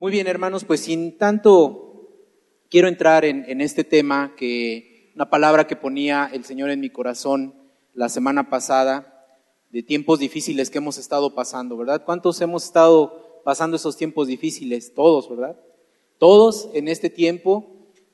Muy 0.00 0.12
bien, 0.12 0.28
hermanos, 0.28 0.64
pues 0.64 0.82
sin 0.82 1.18
tanto 1.18 2.08
quiero 2.70 2.86
entrar 2.86 3.24
en, 3.24 3.60
este 3.60 3.82
tema, 3.82 4.36
que 4.36 5.10
una 5.16 5.28
palabra 5.28 5.66
que 5.66 5.74
ponía 5.74 6.30
el 6.32 6.44
Señor 6.44 6.70
en 6.70 6.78
mi 6.78 6.88
corazón 6.88 7.52
la 7.94 8.08
semana 8.08 8.48
pasada, 8.48 9.26
de 9.70 9.82
tiempos 9.82 10.20
difíciles 10.20 10.70
que 10.70 10.78
hemos 10.78 10.98
estado 10.98 11.34
pasando, 11.34 11.76
¿verdad? 11.76 12.04
¿Cuántos 12.04 12.40
hemos 12.40 12.64
estado 12.64 13.42
pasando 13.44 13.74
esos 13.74 13.96
tiempos 13.96 14.28
difíciles? 14.28 14.94
Todos, 14.94 15.28
¿verdad? 15.28 15.58
Todos 16.18 16.70
en 16.74 16.86
este 16.86 17.10
tiempo 17.10 17.66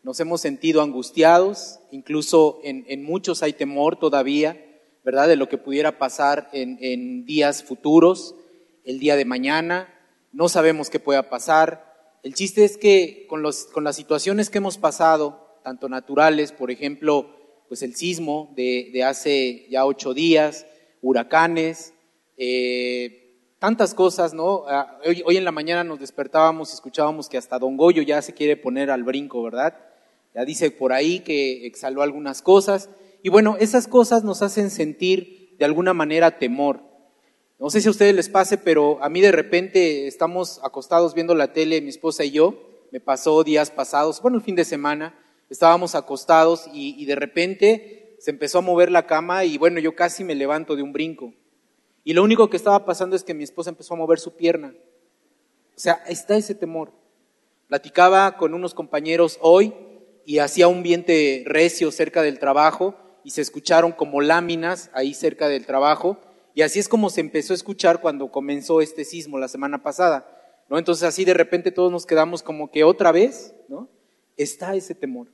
nos 0.03 0.19
hemos 0.21 0.41
sentido 0.41 0.81
angustiados, 0.81 1.81
incluso 1.91 2.61
en, 2.65 3.05
muchos 3.05 3.43
hay 3.43 3.53
temor 3.53 3.99
todavía, 3.99 4.59
¿verdad? 5.05 5.29
De 5.29 5.37
lo 5.37 5.51
que 5.51 5.59
pudiera 5.59 5.99
pasar 5.99 6.49
en 6.55 7.27
días 7.27 7.63
futuros, 7.63 8.37
el 8.85 8.99
día 8.99 9.17
de 9.17 9.27
mañana, 9.27 9.91
no 10.35 10.49
sabemos 10.49 10.91
qué 10.91 10.99
pueda 11.01 11.31
pasar. 11.31 12.19
El 12.23 12.35
chiste 12.35 12.65
es 12.65 12.77
que 12.77 13.27
con, 13.29 13.43
los, 13.43 13.67
con 13.67 13.85
las 13.85 13.97
situaciones 13.97 14.51
que 14.51 14.59
hemos 14.59 14.79
pasado, 14.79 15.61
tanto 15.63 15.89
naturales, 15.89 16.53
por 16.53 16.71
ejemplo, 16.71 17.31
pues 17.69 17.83
el 17.83 17.95
sismo 17.95 18.53
de, 18.57 19.03
hace 19.05 19.67
ya 19.71 19.87
ocho 19.87 20.13
días, 20.13 20.67
huracanes, 21.03 21.95
eh, 22.37 23.39
tantas 23.59 23.95
cosas, 23.95 24.35
¿no? 24.35 24.65
Ah, 24.67 24.99
hoy, 25.07 25.23
hoy, 25.25 25.37
en 25.37 25.45
la 25.45 25.53
mañana 25.53 25.85
nos 25.85 26.01
despertábamos 26.01 26.71
y 26.71 26.75
escuchábamos 26.75 27.29
que 27.29 27.39
hasta 27.39 27.59
Don 27.59 27.77
Goyo 27.77 28.03
ya 28.03 28.21
se 28.21 28.35
quiere 28.35 28.57
poner 28.57 28.91
al 28.91 29.05
brinco, 29.05 29.43
¿verdad? 29.43 29.77
Ya 30.35 30.45
dice 30.45 30.71
por 30.73 30.93
ahí 30.93 31.21
que 31.21 31.65
exhaló 31.67 32.03
algunas 32.03 32.43
cosas. 32.43 32.91
Y 33.23 33.29
bueno, 33.29 33.57
esas 33.61 33.87
cosas 33.87 34.25
nos 34.25 34.43
hacen 34.43 34.71
sentir 34.71 35.55
de 35.59 35.65
alguna 35.65 35.95
manera 35.95 36.39
temor. 36.39 36.94
No 37.59 37.71
sé 37.71 37.81
si 37.81 37.89
a 37.89 37.93
ustedes 37.93 38.15
les 38.15 38.29
pase, 38.29 38.59
pero 38.59 39.03
a 39.03 39.09
mí 39.09 39.21
de 39.21 39.31
repente 39.31 40.09
estamos 40.09 40.61
acostados 40.65 41.15
viendo 41.15 41.35
la 41.35 41.53
tele, 41.53 41.81
mi 41.81 41.89
esposa 41.89 42.25
y 42.25 42.33
yo, 42.33 42.59
me 42.91 43.01
pasó 43.01 43.45
días 43.45 43.71
pasados, 43.71 44.21
bueno, 44.21 44.39
el 44.39 44.43
fin 44.43 44.57
de 44.57 44.65
semana, 44.65 45.17
estábamos 45.49 45.95
acostados 45.95 46.69
y, 46.73 47.05
de 47.05 47.15
repente 47.15 48.17
se 48.19 48.31
empezó 48.31 48.59
a 48.59 48.63
mover 48.63 48.91
la 48.91 49.07
cama 49.07 49.45
y 49.45 49.59
bueno, 49.59 49.79
yo 49.79 49.95
casi 49.95 50.25
me 50.25 50.35
levanto 50.35 50.75
de 50.77 50.83
un 50.83 50.93
brinco. 50.93 51.33
Y 52.03 52.13
lo 52.13 52.23
único 52.23 52.51
que 52.51 52.57
estaba 52.57 52.85
pasando 52.85 53.15
es 53.17 53.23
que 53.23 53.35
mi 53.35 53.45
esposa 53.45 53.71
empezó 53.71 53.95
a 53.95 53.99
mover 53.99 54.19
su 54.19 54.35
pierna. 54.35 54.75
O 55.77 55.79
sea, 55.79 56.03
está 56.09 56.37
ese 56.37 56.55
temor. 56.55 56.93
Platicaba 57.69 58.37
con 58.37 58.55
unos 58.55 58.75
compañeros 58.75 59.39
hoy 59.41 59.75
y 60.25 60.39
hacía 60.39 60.69
un 60.69 60.83
viento 60.83 61.13
recio 61.45 61.91
cerca 61.91 62.23
del 62.23 62.39
trabajo 62.39 62.97
y 63.25 63.31
se 63.31 63.43
escucharon 63.43 63.93
como 63.93 64.21
láminas 64.21 64.91
ahí 64.95 65.15
cerca 65.15 65.49
del 65.49 65.67
trabajo 65.67 66.19
y 66.55 66.63
así 66.63 66.79
es 66.79 66.89
como 66.89 67.11
se 67.11 67.21
empezó 67.21 67.53
a 67.53 67.57
escuchar 67.57 68.01
cuando 68.01 68.31
comenzó 68.31 68.81
este 68.81 69.05
sismo 69.05 69.39
la 69.39 69.49
semana 69.49 69.83
pasada. 69.83 70.31
¿no? 70.69 70.79
Entonces 70.79 71.03
así 71.03 71.25
de 71.25 71.35
repente 71.35 71.73
todos 71.73 71.91
nos 71.91 72.07
quedamos 72.07 72.43
como 72.43 72.71
que 72.71 72.85
otra 72.85 73.11
vez, 73.11 73.55
¿no? 73.69 73.91
Está 74.37 74.75
ese 74.77 74.95
temor. 74.95 75.29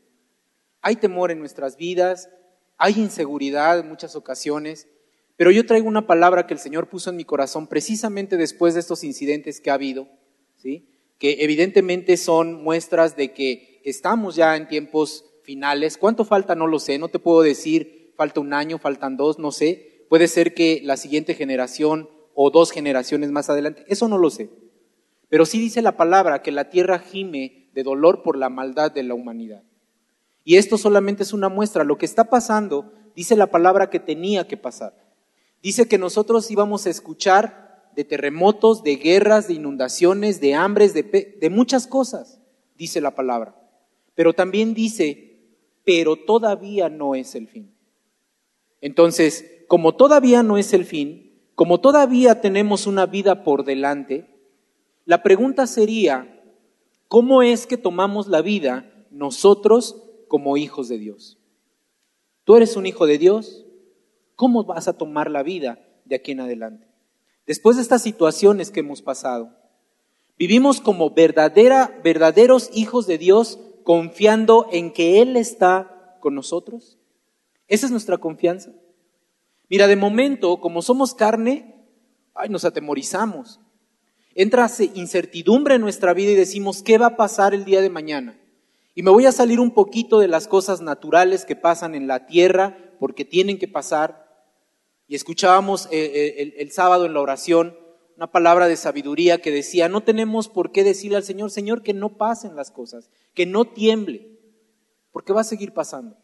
Hay 0.81 0.97
temor 0.97 1.31
en 1.31 1.39
nuestras 1.39 1.77
vidas, 1.77 2.31
hay 2.79 2.95
inseguridad 2.95 3.79
en 3.79 3.89
muchas 3.89 4.17
ocasiones, 4.17 4.89
pero 5.37 5.51
yo 5.51 5.67
traigo 5.67 5.87
una 5.89 6.07
palabra 6.07 6.47
que 6.47 6.55
el 6.55 6.61
Señor 6.61 6.89
puso 6.89 7.11
en 7.11 7.17
mi 7.17 7.25
corazón 7.25 7.67
precisamente 7.67 8.39
después 8.39 8.75
de 8.75 8.81
estos 8.81 9.05
incidentes 9.05 9.61
que 9.61 9.71
ha 9.71 9.75
habido, 9.75 10.09
¿sí? 10.57 10.89
que 11.19 11.45
evidentemente 11.45 12.17
son 12.17 12.63
muestras 12.63 13.15
de 13.15 13.35
que 13.35 13.83
estamos 13.85 14.37
ya 14.37 14.57
en 14.57 14.69
tiempos 14.69 15.27
finales. 15.45 15.99
¿Cuánto 15.99 16.25
falta? 16.25 16.55
No 16.55 16.67
lo 16.67 16.79
sé, 16.79 16.99
no 16.99 17.09
te 17.09 17.19
puedo 17.19 17.43
decir, 17.43 18.15
falta 18.17 18.41
un 18.41 18.55
año, 18.55 18.79
faltan 18.79 19.19
dos, 19.19 19.39
no 19.39 19.53
sé, 19.53 19.90
Puede 20.11 20.27
ser 20.27 20.55
que 20.55 20.81
la 20.83 20.97
siguiente 20.97 21.35
generación 21.35 22.11
o 22.35 22.51
dos 22.51 22.73
generaciones 22.73 23.31
más 23.31 23.49
adelante, 23.49 23.85
eso 23.87 24.09
no 24.09 24.19
lo 24.19 24.29
sé. 24.29 24.51
Pero 25.29 25.47
sí 25.47 25.61
dice 25.61 25.83
la 25.83 25.97
palabra 25.97 26.43
que 26.43 26.51
la 26.51 26.69
tierra 26.69 26.99
gime 26.99 27.69
de 27.75 27.85
dolor 27.85 28.25
por 28.25 28.37
la 28.37 28.49
maldad 28.49 28.91
de 28.91 29.05
la 29.05 29.15
humanidad. 29.15 29.63
Y 30.43 30.57
esto 30.57 30.79
solamente 30.79 31.23
es 31.23 31.33
una 31.33 31.49
muestra. 31.49 31.85
Lo 31.85 31.97
que 31.97 32.07
está 32.07 32.25
pasando, 32.25 32.93
dice 33.15 33.37
la 33.37 33.53
palabra 33.53 33.89
que 33.89 34.01
tenía 34.01 34.49
que 34.49 34.57
pasar. 34.57 34.97
Dice 35.63 35.87
que 35.87 35.97
nosotros 35.97 36.51
íbamos 36.51 36.87
a 36.87 36.91
escuchar 36.91 37.89
de 37.95 38.03
terremotos, 38.03 38.83
de 38.83 38.97
guerras, 38.97 39.47
de 39.47 39.55
inundaciones, 39.55 40.41
de 40.41 40.55
hambres, 40.55 40.93
de, 40.93 41.05
de 41.41 41.51
muchas 41.51 41.87
cosas, 41.87 42.41
dice 42.77 43.01
la 43.01 43.15
palabra. 43.15 43.55
Pero 44.17 44.33
también 44.33 44.75
dice, 44.75 45.39
pero 45.85 46.17
todavía 46.17 46.89
no 46.89 47.15
es 47.15 47.37
el 47.37 47.47
fin. 47.47 47.73
Entonces, 48.81 49.60
como 49.71 49.95
todavía 49.95 50.43
no 50.43 50.59
es 50.59 50.73
el 50.73 50.85
fin, 50.85 51.31
como 51.55 51.79
todavía 51.79 52.41
tenemos 52.41 52.89
una 52.89 53.07
vida 53.07 53.45
por 53.45 53.65
delante, 53.65 54.27
la 55.05 55.23
pregunta 55.23 55.69
sería, 55.69 56.43
¿cómo 57.07 57.45
es 57.45 57.69
que 57.69 57.77
tomamos 57.77 58.27
la 58.27 58.43
vida 58.43 58.93
nosotros 59.13 60.03
como 60.27 60.57
hijos 60.57 60.89
de 60.89 60.99
Dios? 60.99 61.39
¿Tú 62.43 62.57
eres 62.57 62.75
un 62.75 62.85
hijo 62.85 63.07
de 63.07 63.19
Dios? 63.19 63.65
¿Cómo 64.35 64.65
vas 64.65 64.89
a 64.89 64.99
tomar 64.99 65.31
la 65.31 65.45
vida 65.45 65.79
de 66.05 66.17
aquí 66.17 66.33
en 66.33 66.41
adelante? 66.41 66.89
Después 67.47 67.77
de 67.77 67.83
estas 67.83 68.03
situaciones 68.03 68.73
que 68.73 68.81
hemos 68.81 69.03
pasado, 69.03 69.57
vivimos 70.37 70.81
como 70.81 71.11
verdadera, 71.11 71.97
verdaderos 72.03 72.71
hijos 72.75 73.07
de 73.07 73.19
Dios 73.19 73.61
confiando 73.85 74.67
en 74.73 74.93
que 74.93 75.23
Él 75.23 75.37
está 75.37 76.17
con 76.19 76.35
nosotros. 76.35 76.99
Esa 77.69 77.87
es 77.87 77.93
nuestra 77.93 78.19
confianza. 78.19 78.73
Mira, 79.71 79.87
de 79.87 79.97
momento, 79.97 80.61
como 80.61 80.83
somos 80.83 81.15
carne, 81.15 81.87
ay, 82.35 82.49
nos 82.51 82.65
atemorizamos. 82.65 83.61
Entra 84.35 84.71
incertidumbre 84.95 85.77
en 85.77 85.81
nuestra 85.81 86.13
vida 86.13 86.33
y 86.33 86.37
decimos, 86.37 86.83
¿qué 86.83 86.99
va 86.99 87.07
a 87.07 87.17
pasar 87.17 87.55
el 87.55 87.65
día 87.65 87.81
de 87.81 87.89
mañana? 87.89 88.39
Y 88.95 89.03
me 89.03 89.11
voy 89.11 89.27
a 89.27 89.33
salir 89.33 89.61
un 89.61 89.71
poquito 89.71 90.19
de 90.19 90.29
las 90.29 90.49
cosas 90.49 90.83
naturales 90.83 91.45
que 91.45 91.57
pasan 91.57 91.95
en 91.95 92.07
la 92.09 92.27
tierra, 92.27 92.77
porque 92.99 93.25
tienen 93.25 93.59
que 93.59 93.69
pasar. 93.69 94.45
Y 95.09 95.15
escuchábamos 95.15 95.87
eh, 95.87 95.91
eh, 95.93 96.35
el, 96.39 96.55
el 96.59 96.73
sábado 96.73 97.07
en 97.07 97.15
la 97.15 97.21
oración 97.21 97.75
una 98.21 98.31
palabra 98.31 98.69
de 98.69 98.77
sabiduría 98.77 99.41
que 99.41 99.51
decía, 99.51 99.89
no 99.89 100.03
tenemos 100.03 100.51
por 100.51 100.73
qué 100.73 100.85
decirle 100.85 101.17
al 101.17 101.25
Señor, 101.25 101.51
Señor, 101.51 101.83
que 101.83 101.95
no 101.95 102.19
pasen 102.19 102.55
las 102.55 102.71
cosas, 102.71 103.09
que 103.33 103.47
no 103.47 103.65
tiemble, 103.65 104.39
porque 105.11 105.33
va 105.33 105.41
a 105.41 105.45
seguir 105.45 105.73
pasando. 105.73 106.19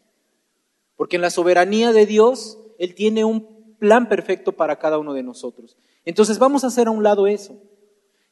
Porque 0.95 1.15
en 1.15 1.23
la 1.23 1.31
soberanía 1.31 1.93
de 1.93 2.05
Dios 2.05 2.59
él 2.77 2.95
tiene 2.95 3.23
un 3.23 3.75
plan 3.79 4.09
perfecto 4.09 4.53
para 4.53 4.77
cada 4.79 4.97
uno 4.97 5.13
de 5.13 5.23
nosotros. 5.23 5.77
Entonces 6.05 6.39
vamos 6.39 6.63
a 6.63 6.67
hacer 6.67 6.87
a 6.87 6.91
un 6.91 7.03
lado 7.03 7.27
eso. 7.27 7.61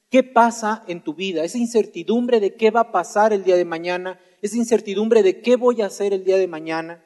¿Qué 0.09 0.23
pasa 0.23 0.83
en 0.87 1.01
tu 1.03 1.13
vida? 1.13 1.43
Esa 1.43 1.57
incertidumbre 1.57 2.39
de 2.39 2.55
qué 2.55 2.71
va 2.71 2.81
a 2.81 2.91
pasar 2.91 3.33
el 3.33 3.43
día 3.43 3.57
de 3.57 3.65
mañana, 3.65 4.19
esa 4.41 4.57
incertidumbre 4.57 5.23
de 5.23 5.41
qué 5.41 5.55
voy 5.55 5.81
a 5.81 5.87
hacer 5.87 6.13
el 6.13 6.23
día 6.23 6.37
de 6.37 6.47
mañana. 6.47 7.03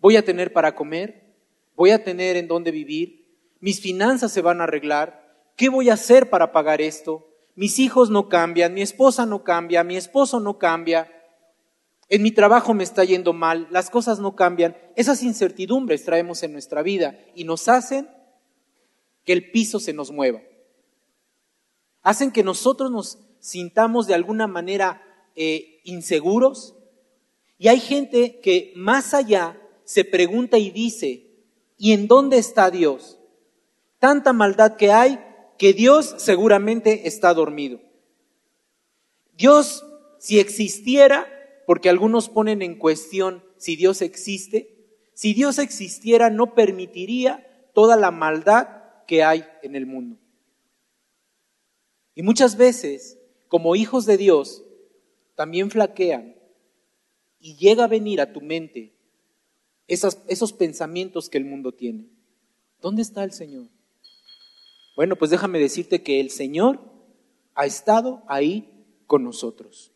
¿Voy 0.00 0.16
a 0.16 0.24
tener 0.24 0.52
para 0.52 0.74
comer? 0.74 1.34
¿Voy 1.76 1.90
a 1.90 2.02
tener 2.02 2.36
en 2.36 2.48
dónde 2.48 2.70
vivir? 2.70 3.26
¿Mis 3.60 3.80
finanzas 3.80 4.32
se 4.32 4.42
van 4.42 4.60
a 4.60 4.64
arreglar? 4.64 5.26
¿Qué 5.56 5.68
voy 5.68 5.90
a 5.90 5.94
hacer 5.94 6.30
para 6.30 6.52
pagar 6.52 6.80
esto? 6.80 7.28
Mis 7.54 7.78
hijos 7.78 8.10
no 8.10 8.28
cambian, 8.28 8.74
mi 8.74 8.82
esposa 8.82 9.24
no 9.24 9.44
cambia, 9.44 9.84
mi 9.84 9.96
esposo 9.96 10.40
no 10.40 10.58
cambia 10.58 11.10
en 12.08 12.22
mi 12.22 12.30
trabajo 12.30 12.72
me 12.72 12.84
está 12.84 13.04
yendo 13.04 13.32
mal, 13.32 13.66
las 13.70 13.90
cosas 13.90 14.20
no 14.20 14.36
cambian. 14.36 14.76
Esas 14.94 15.22
incertidumbres 15.22 16.04
traemos 16.04 16.42
en 16.42 16.52
nuestra 16.52 16.82
vida 16.82 17.18
y 17.34 17.44
nos 17.44 17.68
hacen 17.68 18.08
que 19.24 19.32
el 19.32 19.50
piso 19.50 19.80
se 19.80 19.92
nos 19.92 20.12
mueva. 20.12 20.40
Hacen 22.02 22.30
que 22.30 22.44
nosotros 22.44 22.92
nos 22.92 23.18
sintamos 23.40 24.06
de 24.06 24.14
alguna 24.14 24.46
manera 24.46 25.02
eh, 25.34 25.80
inseguros. 25.82 26.76
Y 27.58 27.68
hay 27.68 27.80
gente 27.80 28.38
que 28.40 28.72
más 28.76 29.12
allá 29.12 29.60
se 29.84 30.04
pregunta 30.04 30.58
y 30.58 30.70
dice, 30.70 31.26
¿y 31.76 31.92
en 31.92 32.06
dónde 32.06 32.38
está 32.38 32.70
Dios? 32.70 33.18
Tanta 33.98 34.32
maldad 34.32 34.76
que 34.76 34.92
hay 34.92 35.18
que 35.58 35.72
Dios 35.72 36.14
seguramente 36.18 37.08
está 37.08 37.34
dormido. 37.34 37.80
Dios, 39.36 39.84
si 40.18 40.38
existiera, 40.38 41.26
porque 41.66 41.88
algunos 41.88 42.28
ponen 42.28 42.62
en 42.62 42.78
cuestión 42.78 43.44
si 43.56 43.76
Dios 43.76 44.00
existe. 44.00 44.72
Si 45.14 45.34
Dios 45.34 45.58
existiera, 45.58 46.30
no 46.30 46.54
permitiría 46.54 47.70
toda 47.74 47.96
la 47.96 48.10
maldad 48.10 48.68
que 49.06 49.24
hay 49.24 49.44
en 49.62 49.74
el 49.74 49.86
mundo. 49.86 50.18
Y 52.14 52.22
muchas 52.22 52.56
veces, 52.56 53.18
como 53.48 53.76
hijos 53.76 54.06
de 54.06 54.16
Dios, 54.16 54.64
también 55.34 55.70
flaquean 55.70 56.36
y 57.38 57.56
llega 57.56 57.84
a 57.84 57.88
venir 57.88 58.20
a 58.20 58.32
tu 58.32 58.40
mente 58.40 58.94
esos 59.86 60.52
pensamientos 60.52 61.28
que 61.28 61.38
el 61.38 61.44
mundo 61.44 61.72
tiene. 61.72 62.08
¿Dónde 62.80 63.02
está 63.02 63.24
el 63.24 63.32
Señor? 63.32 63.68
Bueno, 64.96 65.16
pues 65.16 65.30
déjame 65.30 65.58
decirte 65.58 66.02
que 66.02 66.20
el 66.20 66.30
Señor 66.30 66.80
ha 67.54 67.66
estado 67.66 68.22
ahí 68.28 68.84
con 69.06 69.24
nosotros. 69.24 69.92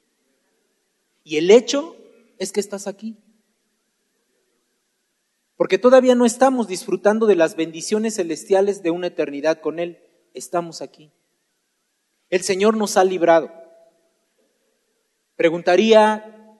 Y 1.25 1.37
el 1.37 1.51
hecho 1.51 1.97
es 2.39 2.53
que 2.53 2.61
estás 2.61 2.87
aquí. 2.87 3.17
Porque 5.57 5.79
todavía 5.79 6.15
no 6.15 6.25
estamos 6.25 6.69
disfrutando 6.69 7.27
de 7.27 7.37
las 7.37 7.55
bendiciones 7.55 8.17
celestiales 8.17 8.83
de 8.83 8.91
una 8.91 9.09
eternidad 9.09 9.61
con 9.61 9.79
Él. 9.79 9.99
Estamos 10.33 10.81
aquí. 10.81 11.13
El 12.31 12.41
Señor 12.41 12.77
nos 12.77 12.97
ha 12.97 13.05
librado. 13.05 13.51
Preguntaría, 15.37 16.59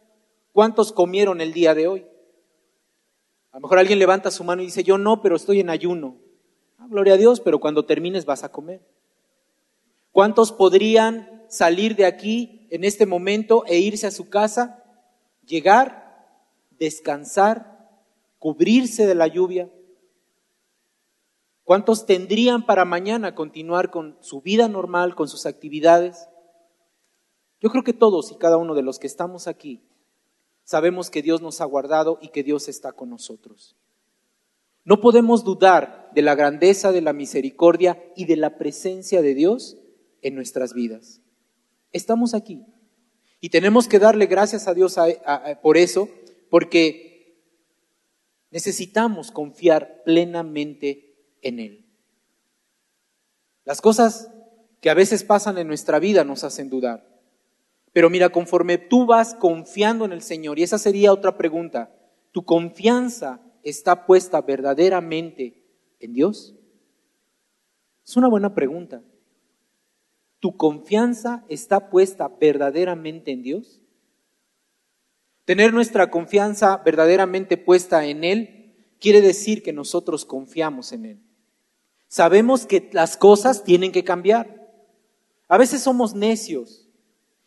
¿cuántos 0.53 0.93
comieron 0.93 1.41
el 1.41 1.53
día 1.53 1.75
de 1.75 1.87
hoy? 1.87 2.07
A 3.53 3.57
lo 3.57 3.63
mejor 3.63 3.79
alguien 3.79 3.99
levanta 3.99 4.31
su 4.31 4.45
mano 4.45 4.63
y 4.63 4.67
dice, 4.67 4.85
yo 4.85 4.99
no, 4.99 5.23
pero 5.23 5.37
estoy 5.37 5.61
en 5.61 5.71
ayuno. 5.71 6.19
Ah, 6.79 6.87
gloria 6.89 7.15
a 7.15 7.17
Dios, 7.17 7.41
pero 7.41 7.59
cuando 7.59 7.87
termines 7.87 8.27
vas 8.27 8.45
a 8.45 8.53
comer. 8.53 8.81
¿Cuántos 10.13 10.53
podrían 10.53 11.45
salir 11.49 11.97
de 11.97 12.05
aquí 12.05 12.60
en 12.71 12.85
este 12.85 13.07
momento 13.07 13.65
e 13.67 13.79
irse 13.79 14.07
a 14.07 14.11
su 14.11 14.29
casa, 14.29 14.83
llegar, 15.45 16.27
descansar, 16.79 17.89
cubrirse 18.39 19.07
de 19.07 19.15
la 19.15 19.27
lluvia? 19.27 19.71
¿Cuántos 21.65 22.07
tendrían 22.07 22.67
para 22.67 22.85
mañana 22.85 23.35
continuar 23.35 23.91
con 23.91 24.17
su 24.21 24.41
vida 24.41 24.69
normal, 24.69 25.15
con 25.15 25.29
sus 25.29 25.47
actividades? 25.47 26.29
Yo 27.61 27.71
creo 27.71 27.85
que 27.85 27.93
todos 27.93 28.33
y 28.33 28.37
cada 28.39 28.57
uno 28.57 28.75
de 28.75 28.83
los 28.83 28.99
que 28.99 29.07
estamos 29.07 29.47
aquí 29.47 29.83
sabemos 30.65 31.11
que 31.11 31.23
Dios 31.23 31.43
nos 31.43 31.61
ha 31.61 31.65
guardado 31.65 32.19
y 32.23 32.29
que 32.29 32.43
Dios 32.43 32.69
está 32.69 32.93
con 32.93 33.11
nosotros. 33.11 33.77
No 34.85 35.01
podemos 35.01 35.45
dudar 35.45 36.11
de 36.15 36.23
la 36.23 36.35
grandeza, 36.35 36.91
de 36.91 37.03
la 37.03 37.13
misericordia 37.13 38.03
y 38.17 38.25
de 38.25 38.37
la 38.37 38.57
presencia 38.57 39.21
de 39.21 39.35
Dios 39.35 39.77
en 40.23 40.35
nuestras 40.35 40.73
vidas. 40.73 41.20
Estamos 41.93 42.35
aquí 42.35 42.65
y 43.41 43.49
tenemos 43.49 43.89
que 43.89 43.99
darle 43.99 44.27
gracias 44.27 44.69
a 44.69 44.75
Dios 44.75 44.97
por 45.63 45.77
eso, 45.77 46.09
porque 46.51 47.41
necesitamos 48.51 49.31
confiar 49.31 50.03
plenamente 50.05 51.15
en 51.43 51.59
Él. 51.59 51.87
Las 53.65 53.81
cosas 53.81 54.31
que 54.81 54.91
a 54.91 54.95
veces 54.95 55.25
pasan 55.25 55.59
en 55.59 55.69
nuestra 55.69 55.99
vida 55.99 56.25
nos 56.25 56.45
hacen 56.45 56.71
dudar. 56.71 57.07
Pero 57.93 58.09
mira, 58.09 58.31
conforme 58.31 58.79
tú 58.79 59.07
vas 59.07 59.35
confiando 59.35 60.05
en 60.05 60.13
el 60.13 60.23
Señor, 60.23 60.59
y 60.59 60.63
esa 60.63 60.79
sería 60.79 61.13
otra 61.13 61.37
pregunta, 61.37 61.93
¿tu 62.33 62.45
confianza 62.45 63.41
está 63.63 64.07
puesta 64.07 64.41
verdaderamente 64.41 65.65
en 65.99 66.13
Dios? 66.13 66.55
Es 68.07 68.17
una 68.17 68.29
buena 68.29 68.55
pregunta. 68.55 69.03
¿Tu 70.41 70.57
confianza 70.57 71.45
está 71.49 71.91
puesta 71.91 72.29
verdaderamente 72.41 73.31
en 73.31 73.43
Dios? 73.43 73.81
Tener 75.45 75.73
nuestra 75.75 76.11
confianza 76.11 76.79
verdaderamente 76.79 77.57
puesta 77.57 78.07
en 78.07 78.25
Él 78.25 78.75
quiere 78.99 79.21
decir 79.21 79.63
que 79.63 79.73
nosotros 79.73 80.25
confiamos 80.25 80.93
en 80.93 81.05
Él. 81.07 81.21
Sabemos 82.09 82.67
que 82.67 82.89
las 82.93 83.17
cosas 83.17 83.65
tienen 83.65 83.93
que 83.93 84.05
cambiar. 84.05 84.73
A 85.49 85.59
veces 85.59 85.83
somos 85.83 86.15
necios 86.15 86.89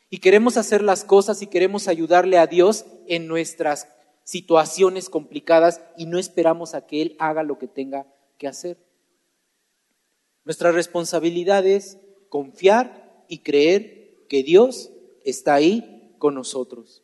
y 0.09 0.19
queremos 0.19 0.57
hacer 0.57 0.83
las 0.83 1.03
cosas 1.03 1.41
y 1.41 1.47
queremos 1.47 1.87
ayudarle 1.87 2.37
a 2.37 2.47
Dios 2.47 2.85
en 3.07 3.27
nuestras 3.27 3.87
situaciones 4.23 5.09
complicadas 5.09 5.81
y 5.97 6.05
no 6.05 6.19
esperamos 6.19 6.75
a 6.75 6.85
que 6.85 7.01
Él 7.01 7.15
haga 7.19 7.43
lo 7.43 7.57
que 7.57 7.67
tenga 7.67 8.05
que 8.37 8.47
hacer. 8.47 8.77
Nuestra 10.45 10.71
responsabilidad 10.71 11.65
es 11.65 11.97
confiar 12.33 13.23
y 13.27 13.43
creer 13.43 14.25
que 14.27 14.41
Dios 14.41 14.89
está 15.23 15.53
ahí 15.53 16.15
con 16.17 16.33
nosotros. 16.33 17.03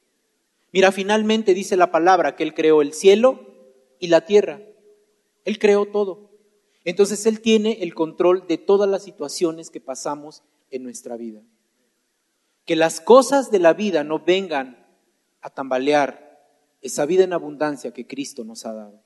Mira, 0.71 0.91
finalmente 0.91 1.53
dice 1.53 1.77
la 1.77 1.91
palabra 1.91 2.35
que 2.35 2.41
Él 2.41 2.55
creó 2.55 2.81
el 2.81 2.93
cielo 2.93 3.39
y 3.99 4.07
la 4.07 4.25
tierra. 4.25 4.59
Él 5.45 5.59
creó 5.59 5.85
todo. 5.85 6.31
Entonces 6.83 7.27
Él 7.27 7.41
tiene 7.41 7.83
el 7.83 7.93
control 7.93 8.47
de 8.47 8.57
todas 8.57 8.89
las 8.89 9.03
situaciones 9.03 9.69
que 9.69 9.79
pasamos 9.79 10.41
en 10.71 10.81
nuestra 10.81 11.15
vida 11.15 11.43
que 12.69 12.75
las 12.75 13.01
cosas 13.01 13.49
de 13.49 13.57
la 13.57 13.73
vida 13.73 14.03
no 14.03 14.19
vengan 14.19 14.85
a 15.41 15.49
tambalear 15.49 16.39
esa 16.83 17.07
vida 17.07 17.23
en 17.23 17.33
abundancia 17.33 17.95
que 17.95 18.05
Cristo 18.05 18.43
nos 18.43 18.63
ha 18.63 18.73
dado. 18.73 19.01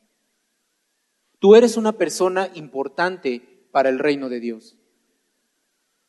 Tú 1.40 1.56
eres 1.56 1.78
una 1.78 1.94
persona 1.94 2.50
importante 2.56 3.66
para 3.72 3.88
el 3.88 4.00
reino 4.00 4.28
de 4.28 4.42
Dios. 4.42 4.76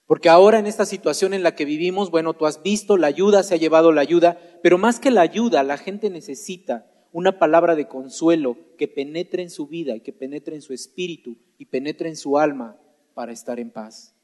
Porque 0.06 0.28
ahora 0.28 0.58
en 0.58 0.66
esta 0.66 0.84
situación 0.84 1.32
en 1.32 1.42
la 1.42 1.54
que 1.54 1.64
vivimos, 1.64 2.10
bueno, 2.10 2.34
tú 2.34 2.46
has 2.46 2.62
visto 2.62 2.96
la 2.96 3.06
ayuda, 3.06 3.42
se 3.42 3.54
ha 3.54 3.58
llevado 3.58 3.90
la 3.92 4.02
ayuda, 4.02 4.38
pero 4.62 4.76
más 4.76 5.00
que 5.00 5.10
la 5.10 5.22
ayuda, 5.22 5.62
la 5.62 5.78
gente 5.78 6.10
necesita 6.10 6.86
una 7.10 7.38
palabra 7.38 7.74
de 7.74 7.88
consuelo 7.88 8.56
que 8.76 8.88
penetre 8.88 9.42
en 9.42 9.50
su 9.50 9.66
vida 9.66 9.94
y 9.94 10.00
que 10.00 10.12
penetre 10.12 10.56
en 10.56 10.62
su 10.62 10.74
espíritu 10.74 11.38
y 11.58 11.66
penetre 11.66 12.08
en 12.08 12.16
su 12.16 12.38
alma 12.38 12.76
para 13.14 13.32
estar 13.32 13.60
en 13.60 13.70
paz. 13.70 14.14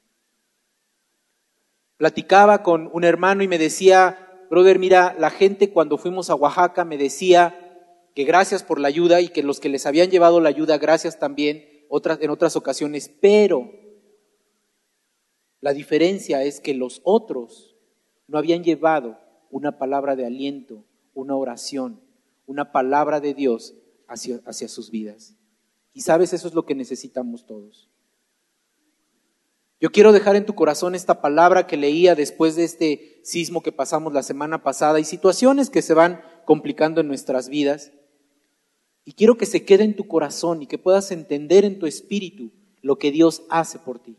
Platicaba 1.97 2.62
con 2.62 2.91
un 2.93 3.05
hermano 3.05 3.43
y 3.43 3.49
me 3.49 3.59
decía, 3.59 4.19
brother, 4.50 4.79
mira, 4.79 5.15
la 5.19 5.31
gente 5.31 5.71
cuando 5.71 5.99
fuimos 5.99 6.29
a 6.29 6.35
Oaxaca 6.35 6.85
me 6.85 6.99
decía 6.99 8.11
que 8.15 8.25
gracias 8.25 8.62
por 8.62 8.81
la 8.81 8.88
ayuda 8.88 9.21
y 9.21 9.29
que 9.29 9.43
los 9.43 9.61
que 9.61 9.69
les 9.69 9.87
habían 9.87 10.11
llevado 10.11 10.41
la 10.41 10.49
ayuda, 10.49 10.76
gracias 10.76 11.19
también 11.19 11.65
otras, 11.88 12.19
en 12.21 12.31
otras 12.31 12.56
ocasiones, 12.56 13.11
pero 13.21 13.71
la 15.61 15.73
diferencia 15.73 16.43
es 16.43 16.61
que 16.61 16.75
los 16.75 17.01
otros 17.05 17.77
no 18.27 18.39
habían 18.39 18.65
llevado 18.65 19.19
una 19.51 19.79
palabra 19.79 20.17
de 20.17 20.25
aliento, 20.25 20.85
una 21.12 21.37
oración, 21.37 22.01
una 22.47 22.73
palabra 22.73 23.21
de 23.21 23.35
Dios 23.35 23.75
hacia, 24.09 24.41
hacia 24.47 24.69
sus 24.69 24.91
vidas. 24.91 25.37
Y 25.93 26.03
sabes, 26.03 26.33
eso 26.33 26.49
es 26.49 26.55
lo 26.55 26.65
que 26.65 26.75
necesitamos 26.75 27.47
todos. 27.47 27.91
Yo 29.81 29.91
quiero 29.91 30.12
dejar 30.12 30.37
en 30.37 30.45
tu 30.47 30.55
corazón 30.55 30.95
esta 30.95 31.23
palabra 31.23 31.67
que 31.67 31.77
leía 31.77 32.15
después 32.15 32.55
de 32.55 32.65
este 32.65 33.21
sismo 33.25 33.62
que 33.62 33.73
pasamos 33.73 34.12
la 34.12 34.23
semana 34.23 34.62
pasada 34.62 35.01
y 35.01 35.05
situaciones 35.05 35.71
que 35.71 35.83
se 35.83 35.95
van 35.95 36.21
complicando 36.45 37.01
en 37.01 37.09
nuestras 37.09 37.49
vidas. 37.49 37.93
Y 39.05 39.15
quiero 39.15 39.37
que 39.37 39.47
se 39.47 39.65
quede 39.65 39.85
en 39.85 39.97
tu 39.97 40.07
corazón 40.07 40.62
y 40.62 40.67
que 40.67 40.79
puedas 40.79 41.11
entender 41.11 41.65
en 41.65 41.79
tu 41.79 41.87
espíritu 41.87 42.53
lo 42.83 42.99
que 42.99 43.11
Dios 43.11 43.43
hace 43.49 43.79
por 43.79 43.99
ti. 43.99 44.19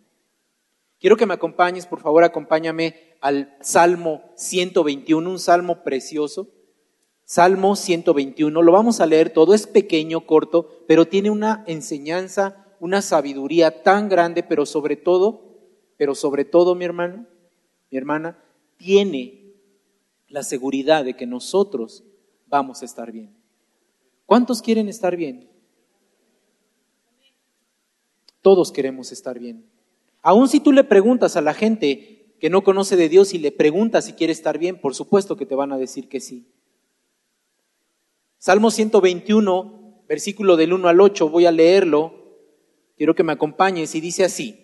Quiero 1.01 1.17
que 1.17 1.25
me 1.25 1.33
acompañes, 1.33 1.85
por 1.85 1.99
favor, 1.99 2.23
acompáñame 2.23 2.95
al 3.19 3.57
Salmo 3.59 4.31
121, 4.35 5.29
un 5.29 5.39
salmo 5.39 5.83
precioso. 5.83 6.47
Salmo 7.25 7.75
121, 7.75 8.61
lo 8.61 8.71
vamos 8.71 9.01
a 9.01 9.05
leer 9.05 9.31
todo, 9.31 9.53
es 9.53 9.67
pequeño, 9.67 10.25
corto, 10.25 10.69
pero 10.87 11.05
tiene 11.05 11.29
una 11.29 11.65
enseñanza, 11.67 12.65
una 12.79 13.01
sabiduría 13.01 13.83
tan 13.83 14.07
grande, 14.07 14.43
pero 14.43 14.65
sobre 14.65 14.95
todo 14.95 15.51
pero 16.01 16.15
sobre 16.15 16.45
todo, 16.45 16.73
mi 16.73 16.83
hermano, 16.83 17.27
mi 17.91 17.97
hermana, 17.99 18.43
tiene 18.77 19.53
la 20.29 20.41
seguridad 20.41 21.05
de 21.05 21.15
que 21.15 21.27
nosotros 21.27 22.03
vamos 22.47 22.81
a 22.81 22.85
estar 22.85 23.11
bien. 23.11 23.37
¿Cuántos 24.25 24.63
quieren 24.63 24.89
estar 24.89 25.15
bien? 25.15 25.47
Todos 28.41 28.71
queremos 28.71 29.11
estar 29.11 29.37
bien. 29.37 29.63
Aun 30.21 30.47
si 30.47 30.59
tú 30.59 30.71
le 30.71 30.83
preguntas 30.83 31.35
a 31.35 31.41
la 31.41 31.53
gente 31.53 32.35
que 32.39 32.49
no 32.49 32.63
conoce 32.63 32.95
de 32.95 33.09
Dios 33.09 33.33
y 33.33 33.39
le 33.39 33.51
preguntas 33.51 34.05
si 34.05 34.13
quiere 34.13 34.33
estar 34.33 34.57
bien, 34.57 34.79
por 34.79 34.95
supuesto 34.95 35.35
que 35.35 35.45
te 35.45 35.55
van 35.55 35.71
a 35.71 35.77
decir 35.77 36.09
que 36.09 36.19
sí. 36.19 36.47
Salmo 38.37 38.71
121, 38.71 40.03
versículo 40.07 40.57
del 40.57 40.73
1 40.73 40.87
al 40.87 40.99
8, 40.99 41.29
voy 41.29 41.45
a 41.45 41.51
leerlo. 41.51 42.13
Quiero 42.97 43.15
que 43.15 43.23
me 43.23 43.33
acompañes 43.33 43.93
y 43.93 44.01
dice 44.01 44.23
así. 44.23 44.61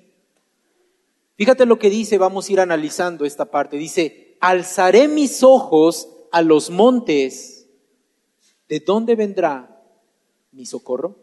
Fíjate 1.35 1.67
lo 1.67 1.77
que 1.77 1.91
dice, 1.91 2.17
vamos 2.17 2.49
a 2.49 2.53
ir 2.53 2.59
analizando 2.59 3.25
esta 3.25 3.45
parte. 3.51 3.77
Dice, 3.77 4.37
alzaré 4.39 5.07
mis 5.07 5.43
ojos 5.43 6.09
a 6.31 6.41
los 6.41 6.71
montes. 6.71 7.69
¿De 8.67 8.79
dónde 8.79 9.15
vendrá 9.15 9.83
mi 10.51 10.65
socorro? 10.65 11.15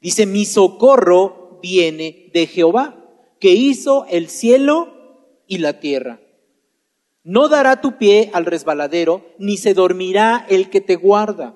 Dice, 0.00 0.24
mi 0.24 0.46
socorro 0.46 1.41
viene 1.62 2.30
de 2.34 2.46
Jehová, 2.46 2.96
que 3.38 3.52
hizo 3.52 4.06
el 4.10 4.28
cielo 4.28 4.88
y 5.46 5.58
la 5.58 5.80
tierra. 5.80 6.20
No 7.24 7.48
dará 7.48 7.80
tu 7.80 7.98
pie 7.98 8.30
al 8.32 8.46
resbaladero, 8.46 9.24
ni 9.38 9.56
se 9.56 9.74
dormirá 9.74 10.44
el 10.48 10.70
que 10.70 10.80
te 10.80 10.96
guarda. 10.96 11.54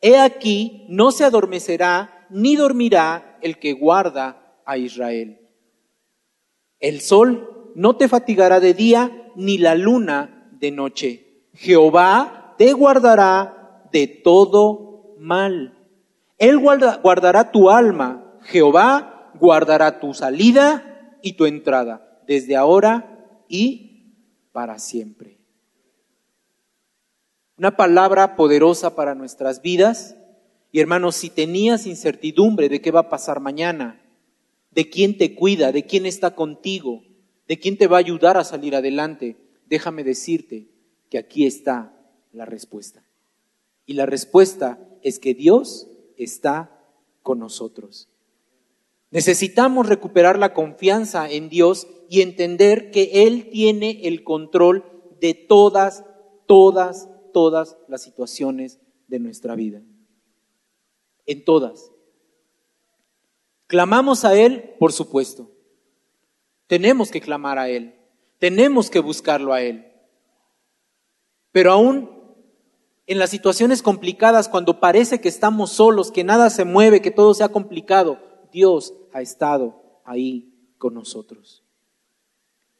He 0.00 0.18
aquí, 0.18 0.86
no 0.88 1.12
se 1.12 1.24
adormecerá, 1.24 2.26
ni 2.30 2.56
dormirá 2.56 3.38
el 3.42 3.58
que 3.58 3.74
guarda 3.74 4.60
a 4.64 4.78
Israel. 4.78 5.40
El 6.80 7.00
sol 7.00 7.72
no 7.74 7.96
te 7.96 8.08
fatigará 8.08 8.60
de 8.60 8.74
día, 8.74 9.30
ni 9.36 9.58
la 9.58 9.74
luna 9.74 10.48
de 10.52 10.70
noche. 10.70 11.48
Jehová 11.54 12.54
te 12.58 12.72
guardará 12.72 13.88
de 13.92 14.06
todo 14.06 15.14
mal. 15.18 15.78
Él 16.38 16.58
guardará 16.58 17.50
tu 17.50 17.70
alma. 17.70 18.38
Jehová 18.42 19.13
guardará 19.40 20.00
tu 20.00 20.14
salida 20.14 21.18
y 21.22 21.34
tu 21.34 21.46
entrada, 21.46 22.20
desde 22.26 22.56
ahora 22.56 23.44
y 23.48 23.94
para 24.52 24.78
siempre. 24.78 25.38
Una 27.56 27.76
palabra 27.76 28.36
poderosa 28.36 28.96
para 28.96 29.14
nuestras 29.14 29.62
vidas. 29.62 30.16
Y 30.72 30.80
hermanos, 30.80 31.14
si 31.14 31.30
tenías 31.30 31.86
incertidumbre 31.86 32.68
de 32.68 32.80
qué 32.80 32.90
va 32.90 33.00
a 33.00 33.08
pasar 33.08 33.38
mañana, 33.38 34.00
de 34.72 34.90
quién 34.90 35.16
te 35.16 35.34
cuida, 35.36 35.70
de 35.70 35.86
quién 35.86 36.04
está 36.04 36.34
contigo, 36.34 37.04
de 37.46 37.58
quién 37.58 37.78
te 37.78 37.86
va 37.86 37.98
a 37.98 38.00
ayudar 38.00 38.36
a 38.36 38.44
salir 38.44 38.74
adelante, 38.74 39.36
déjame 39.66 40.02
decirte 40.02 40.68
que 41.10 41.18
aquí 41.18 41.46
está 41.46 41.96
la 42.32 42.44
respuesta. 42.44 43.04
Y 43.86 43.94
la 43.94 44.06
respuesta 44.06 44.78
es 45.02 45.20
que 45.20 45.34
Dios 45.34 45.86
está 46.16 46.80
con 47.22 47.38
nosotros. 47.38 48.08
Necesitamos 49.10 49.88
recuperar 49.88 50.38
la 50.38 50.52
confianza 50.54 51.30
en 51.30 51.48
Dios 51.48 51.86
y 52.08 52.20
entender 52.20 52.90
que 52.90 53.26
Él 53.26 53.48
tiene 53.50 54.00
el 54.04 54.24
control 54.24 54.84
de 55.20 55.34
todas, 55.34 56.04
todas, 56.46 57.08
todas 57.32 57.76
las 57.88 58.02
situaciones 58.02 58.80
de 59.08 59.18
nuestra 59.20 59.54
vida. 59.54 59.82
En 61.26 61.44
todas. 61.44 61.90
Clamamos 63.66 64.24
a 64.24 64.38
Él, 64.38 64.74
por 64.78 64.92
supuesto. 64.92 65.50
Tenemos 66.66 67.10
que 67.10 67.20
clamar 67.20 67.58
a 67.58 67.68
Él. 67.68 67.94
Tenemos 68.38 68.90
que 68.90 69.00
buscarlo 69.00 69.52
a 69.52 69.62
Él. 69.62 69.86
Pero 71.52 71.72
aún 71.72 72.10
en 73.06 73.18
las 73.18 73.30
situaciones 73.30 73.82
complicadas, 73.82 74.48
cuando 74.48 74.80
parece 74.80 75.20
que 75.20 75.28
estamos 75.28 75.72
solos, 75.72 76.10
que 76.10 76.24
nada 76.24 76.50
se 76.50 76.64
mueve, 76.64 77.02
que 77.02 77.10
todo 77.10 77.34
se 77.34 77.44
ha 77.44 77.50
complicado, 77.50 78.18
Dios 78.54 78.94
ha 79.12 79.20
estado 79.20 79.82
ahí 80.04 80.48
con 80.78 80.94
nosotros. 80.94 81.64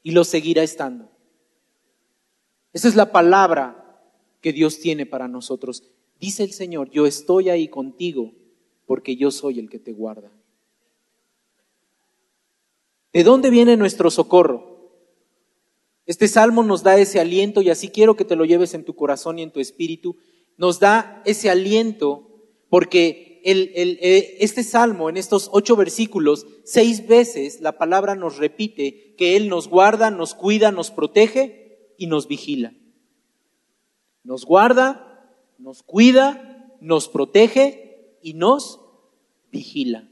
Y 0.05 0.13
lo 0.13 0.23
seguirá 0.23 0.63
estando. 0.63 1.11
Esa 2.73 2.87
es 2.87 2.95
la 2.95 3.11
palabra 3.11 4.01
que 4.41 4.53
Dios 4.53 4.79
tiene 4.79 5.05
para 5.05 5.27
nosotros. 5.27 5.83
Dice 6.21 6.45
el 6.45 6.53
Señor, 6.53 6.91
yo 6.91 7.07
estoy 7.07 7.51
ahí 7.51 7.67
contigo 7.67 8.33
porque 8.87 9.17
yo 9.17 9.33
soy 9.33 9.59
el 9.59 9.69
que 9.69 9.81
te 9.81 9.93
guarda. 9.93 10.31
¿De 13.13 13.25
dónde 13.25 13.51
viene 13.51 13.77
nuestro 13.77 14.11
socorro? 14.11 14.93
Este 16.07 16.29
salmo 16.29 16.63
nos 16.63 16.85
da 16.85 16.99
ese 16.99 17.19
aliento 17.19 17.63
y 17.63 17.71
así 17.71 17.89
quiero 17.89 18.15
que 18.15 18.25
te 18.25 18.37
lo 18.37 18.45
lleves 18.45 18.75
en 18.75 18.85
tu 18.85 18.95
corazón 18.95 19.41
y 19.41 19.43
en 19.43 19.51
tu 19.51 19.59
espíritu. 19.59 20.17
Nos 20.57 20.79
da 20.79 21.23
ese 21.25 21.51
aliento 21.51 22.29
porque 22.69 23.24
eh, 23.45 24.37
este 24.41 24.65
salmo, 24.65 25.09
en 25.09 25.17
estos 25.17 25.51
ocho 25.53 25.77
versículos, 25.77 26.47
seis 26.65 27.07
veces 27.07 27.61
la 27.61 27.79
palabra 27.79 28.15
nos 28.15 28.39
repite 28.39 29.15
que 29.17 29.37
Él 29.37 29.49
nos 29.49 29.69
guarda, 29.69 30.11
nos 30.11 30.35
cuida, 30.35 30.73
nos 30.73 30.91
protege 30.91 31.95
y 31.99 32.07
nos 32.07 32.27
vigila. 32.27 32.75
Nos 34.23 34.47
guarda, 34.47 35.37
nos 35.59 35.83
cuida, 35.83 36.75
nos 36.81 37.09
protege 37.09 38.19
y 38.23 38.33
nos 38.33 38.81
vigila. 39.53 40.09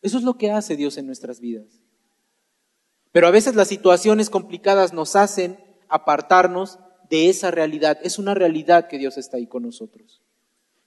Eso 0.00 0.18
es 0.18 0.24
lo 0.24 0.38
que 0.38 0.50
hace 0.50 0.76
Dios 0.76 0.96
en 0.96 1.06
nuestras 1.06 1.40
vidas. 1.40 1.80
Pero 3.10 3.26
a 3.26 3.30
veces 3.30 3.54
las 3.54 3.68
situaciones 3.68 4.30
complicadas 4.30 4.92
nos 4.92 5.16
hacen 5.16 5.58
apartarnos 5.88 6.78
de 7.10 7.28
esa 7.28 7.50
realidad. 7.50 7.98
Es 8.02 8.18
una 8.18 8.34
realidad 8.34 8.88
que 8.88 8.98
Dios 8.98 9.18
está 9.18 9.36
ahí 9.36 9.46
con 9.46 9.62
nosotros. 9.62 10.20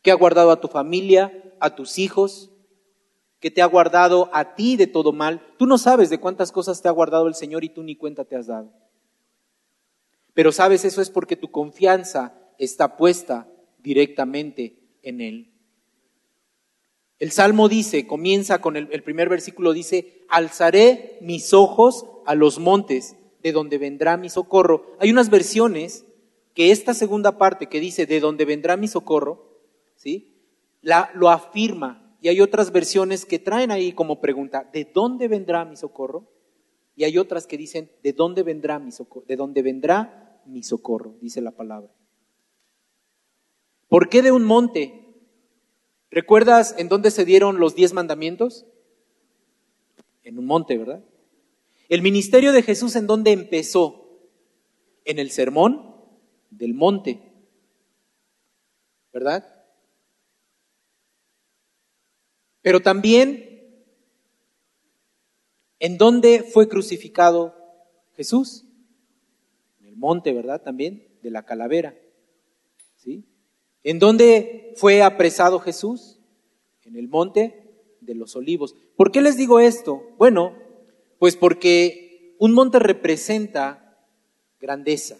Que 0.01 0.11
ha 0.11 0.15
guardado 0.15 0.51
a 0.51 0.61
tu 0.61 0.67
familia, 0.67 1.53
a 1.59 1.75
tus 1.75 1.97
hijos, 1.97 2.51
que 3.39 3.51
te 3.51 3.61
ha 3.61 3.65
guardado 3.65 4.29
a 4.33 4.55
ti 4.55 4.77
de 4.77 4.87
todo 4.87 5.11
mal. 5.11 5.41
Tú 5.57 5.65
no 5.65 5.77
sabes 5.77 6.09
de 6.09 6.19
cuántas 6.19 6.51
cosas 6.51 6.81
te 6.81 6.87
ha 6.87 6.91
guardado 6.91 7.27
el 7.27 7.35
Señor 7.35 7.63
y 7.63 7.69
tú 7.69 7.83
ni 7.83 7.95
cuenta 7.95 8.25
te 8.25 8.35
has 8.35 8.47
dado. 8.47 8.71
Pero 10.33 10.51
sabes, 10.51 10.85
eso 10.85 11.01
es 11.01 11.09
porque 11.09 11.35
tu 11.35 11.49
confianza 11.49 12.33
está 12.57 12.97
puesta 12.97 13.47
directamente 13.79 14.79
en 15.01 15.21
Él. 15.21 15.53
El 17.19 17.31
Salmo 17.31 17.67
dice, 17.67 18.05
comienza 18.05 18.61
con 18.61 18.75
el, 18.75 19.03
primer 19.03 19.29
versículo, 19.29 19.73
dice, 19.73 20.23
alzaré 20.29 21.17
mis 21.21 21.53
ojos 21.53 22.05
a 22.25 22.35
los 22.35 22.59
montes, 22.59 23.15
de 23.41 23.51
donde 23.51 23.77
vendrá 23.77 24.17
mi 24.17 24.29
socorro. 24.29 24.85
Hay 24.99 25.09
unas 25.09 25.29
versiones 25.29 26.05
que 26.53 26.71
esta 26.71 26.93
segunda 26.93 27.37
parte 27.37 27.67
que 27.67 27.79
dice, 27.79 28.05
de 28.05 28.19
donde 28.19 28.45
vendrá 28.45 28.77
mi 28.77 28.87
socorro, 28.87 29.46
La, 30.81 31.11
lo 31.15 31.29
afirma. 31.29 32.17
Y 32.21 32.29
hay 32.29 32.41
otras 32.41 32.71
versiones 32.71 33.25
que 33.25 33.39
traen 33.39 33.71
ahí 33.71 33.93
como 33.93 34.21
pregunta, 34.21 34.69
¿de 34.73 34.85
dónde 34.85 35.27
vendrá 35.27 35.65
mi 35.65 35.75
socorro? 35.75 36.27
Y 36.95 37.03
hay 37.03 37.17
otras 37.17 37.45
que 37.45 37.57
dicen, 37.57 37.91
¿de 38.03 38.13
dónde 38.13 38.43
vendrá 38.43 38.79
mi 38.79 38.91
socorro? 38.91 39.25
¿De 39.27 39.35
dónde 39.35 39.61
vendrá 39.61 40.41
mi 40.45 40.63
socorro? 40.63 41.15
Dice 41.21 41.41
la 41.41 41.51
palabra. 41.51 41.91
¿Por 43.87 44.09
qué 44.09 44.21
de 44.21 44.31
un 44.31 44.43
monte? 44.43 45.05
¿Recuerdas 46.09 46.75
en 46.77 46.89
dónde 46.89 47.11
se 47.11 47.25
dieron 47.25 47.59
los 47.59 47.75
diez 47.75 47.93
mandamientos? 47.93 48.65
En 50.23 50.39
un 50.39 50.45
monte, 50.45 50.77
¿verdad? 50.77 51.03
El 51.89 52.01
ministerio 52.01 52.51
de 52.51 52.63
Jesús 52.63 52.95
en 52.95 53.07
dónde 53.07 53.31
empezó? 53.31 54.19
En 55.05 55.19
el 55.19 55.31
sermón 55.31 55.95
del 56.49 56.73
monte, 56.73 57.21
¿verdad? 59.13 59.56
Pero 62.67 62.81
también, 62.81 63.63
¿en 65.79 65.97
dónde 65.97 66.43
fue 66.43 66.67
crucificado 66.67 67.55
Jesús? 68.17 68.65
En 69.79 69.85
el 69.85 69.95
monte, 69.95 70.33
¿verdad? 70.33 70.61
También, 70.61 71.07
de 71.23 71.31
la 71.31 71.45
calavera. 71.45 71.95
¿Sí? 72.97 73.23
¿En 73.83 73.99
dónde 73.99 74.73
fue 74.75 75.01
apresado 75.01 75.59
Jesús? 75.61 76.19
En 76.83 76.97
el 76.97 77.07
monte 77.07 77.95
de 78.01 78.15
los 78.15 78.35
olivos. 78.35 78.75
¿Por 78.97 79.13
qué 79.13 79.21
les 79.21 79.37
digo 79.37 79.61
esto? 79.61 80.03
Bueno, 80.17 80.53
pues 81.19 81.37
porque 81.37 82.35
un 82.37 82.51
monte 82.51 82.79
representa 82.79 83.97
grandeza. 84.59 85.15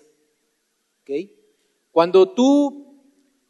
Cuando 1.92 2.34
tú 2.34 3.06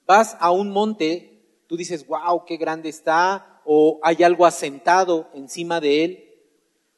vas 0.05 0.37
a 0.39 0.51
un 0.51 0.69
monte, 0.69 1.63
tú 1.65 1.75
dices, 1.75 2.05
wow, 2.05 2.45
qué 2.45 2.57
grande 2.57 2.89
está, 2.89 3.56
o 3.69 3.99
hay 4.01 4.23
algo 4.23 4.45
asentado 4.45 5.29
encima 5.33 5.81
de 5.81 6.05
él. 6.05 6.23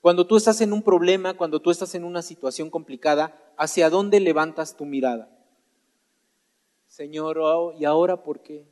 Cuando 0.02 0.28
tú 0.28 0.38
estás 0.38 0.62
en 0.62 0.72
un 0.72 0.84
problema, 0.84 1.36
cuando 1.36 1.60
tú 1.60 1.72
estás 1.72 1.96
en 1.96 2.04
una 2.04 2.22
situación 2.22 2.70
complicada, 2.70 3.36
¿hacia 3.58 3.90
dónde 3.90 4.20
levantas 4.20 4.78
tu 4.78 4.86
mirada? 4.86 5.36
Señor, 6.88 7.40
oh, 7.40 7.74
¿y 7.74 7.86
ahora 7.86 8.24
por 8.24 8.44
qué? 8.44 8.68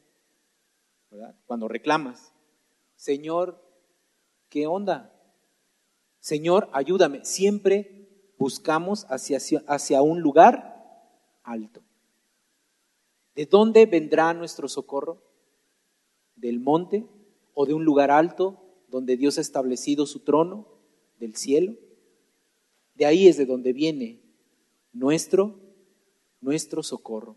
Cuando 1.48 1.68
reclamas, 1.68 2.32
Señor, 2.96 3.60
¿qué 4.50 4.68
onda? 4.68 5.12
Señor, 6.20 6.70
ayúdame. 6.74 7.26
Siempre 7.26 8.10
buscamos 8.38 9.08
hacia, 9.10 9.40
hacia 9.68 10.04
un 10.04 10.22
lugar 10.22 11.02
alto. 11.42 11.82
¿De 13.34 13.48
dónde 13.48 13.88
vendrá 13.88 14.36
nuestro 14.36 14.68
socorro? 14.68 15.24
¿Del 16.36 16.60
monte 16.60 17.08
o 17.60 17.66
de 17.66 17.74
un 17.74 17.84
lugar 17.84 18.12
alto 18.12 18.56
donde 18.88 19.18
Dios 19.18 19.40
ha 19.40 19.42
establecido 19.42 20.06
su 20.06 20.20
trono, 20.20 20.68
del 21.18 21.36
cielo? 21.36 21.74
De 22.94 23.08
ahí 23.08 23.28
es 23.28 23.36
de 23.36 23.48
donde 23.48 23.74
viene 23.74 24.22
nuestro, 24.94 25.60
nuestro 26.40 26.84
socorro. 26.84 27.36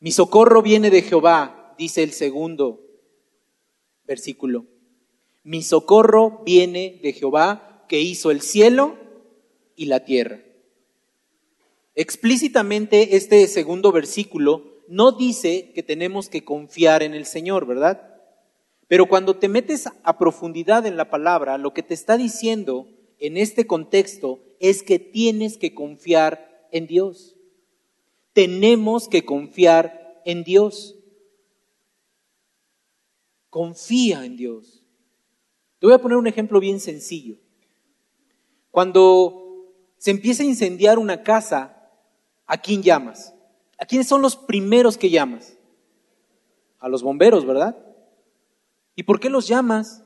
Mi 0.00 0.10
socorro 0.10 0.60
viene 0.60 0.90
de 0.90 1.02
Jehová, 1.02 1.76
dice 1.78 2.02
el 2.02 2.10
segundo 2.10 2.84
versículo. 4.04 4.66
Mi 5.44 5.62
socorro 5.62 6.42
viene 6.44 6.98
de 7.00 7.12
Jehová 7.12 7.86
que 7.88 8.00
hizo 8.00 8.32
el 8.32 8.40
cielo 8.40 8.98
y 9.76 9.84
la 9.84 10.04
tierra. 10.04 10.42
Explícitamente 11.94 13.14
este 13.14 13.46
segundo 13.46 13.92
versículo 13.92 14.73
no 14.88 15.12
dice 15.12 15.72
que 15.74 15.82
tenemos 15.82 16.28
que 16.28 16.44
confiar 16.44 17.02
en 17.02 17.14
el 17.14 17.26
Señor, 17.26 17.66
¿verdad? 17.66 18.20
Pero 18.88 19.06
cuando 19.06 19.36
te 19.36 19.48
metes 19.48 19.88
a 20.02 20.18
profundidad 20.18 20.86
en 20.86 20.96
la 20.96 21.10
palabra, 21.10 21.58
lo 21.58 21.72
que 21.72 21.82
te 21.82 21.94
está 21.94 22.16
diciendo 22.16 22.88
en 23.18 23.36
este 23.36 23.66
contexto 23.66 24.40
es 24.60 24.82
que 24.82 24.98
tienes 24.98 25.56
que 25.56 25.74
confiar 25.74 26.68
en 26.70 26.86
Dios 26.86 27.34
tenemos 28.34 29.08
que 29.08 29.24
confiar 29.24 30.20
en 30.26 30.44
Dios. 30.44 30.96
Confía 33.48 34.26
en 34.26 34.36
Dios. 34.36 34.84
Te 35.78 35.86
voy 35.86 35.94
a 35.94 36.00
poner 36.00 36.18
un 36.18 36.26
ejemplo 36.26 36.60
bien 36.60 36.80
sencillo. 36.80 37.36
Cuando 38.70 39.72
se 39.96 40.10
empieza 40.10 40.42
a 40.42 40.46
incendiar 40.46 40.98
una 40.98 41.22
casa, 41.22 41.88
¿a 42.44 42.58
quién 42.58 42.82
llamas? 42.82 43.33
¿A 43.84 43.86
quiénes 43.86 44.08
son 44.08 44.22
los 44.22 44.34
primeros 44.34 44.96
que 44.96 45.10
llamas? 45.10 45.58
A 46.78 46.88
los 46.88 47.02
bomberos, 47.02 47.44
¿verdad? 47.44 47.76
¿Y 48.96 49.02
por 49.02 49.20
qué 49.20 49.28
los 49.28 49.46
llamas? 49.46 50.02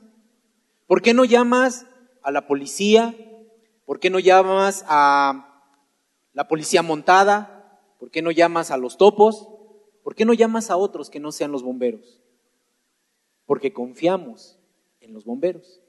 ¿Por 0.85 1.01
qué 1.01 1.13
no 1.13 1.23
llamas 1.23 1.85
a 2.21 2.29
la 2.31 2.45
policía? 2.45 3.15
¿Por 3.85 4.01
qué 4.01 4.09
no 4.09 4.19
llamas 4.19 4.83
a 4.89 5.63
la 6.33 6.49
policía 6.49 6.81
montada? 6.83 7.79
¿Por 7.99 8.11
qué 8.11 8.21
no 8.21 8.31
llamas 8.31 8.69
a 8.69 8.75
los 8.75 8.97
topos? 8.97 9.47
¿Por 10.03 10.13
qué 10.13 10.25
no 10.25 10.33
llamas 10.33 10.71
a 10.71 10.75
otros 10.75 11.09
que 11.09 11.21
no 11.21 11.31
sean 11.31 11.53
los 11.53 11.63
bomberos? 11.63 12.19
Porque 13.45 13.71
confiamos 13.71 14.59
en 14.99 15.13
los 15.13 15.23
bomberos. 15.23 15.79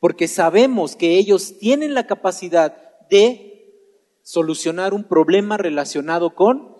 Porque 0.00 0.26
sabemos 0.26 0.96
que 0.96 1.18
ellos 1.18 1.58
tienen 1.58 1.92
la 1.92 2.06
capacidad 2.06 2.98
de 3.10 3.78
solucionar 4.22 4.94
un 4.94 5.04
problema 5.04 5.58
relacionado 5.58 6.34
con 6.34 6.75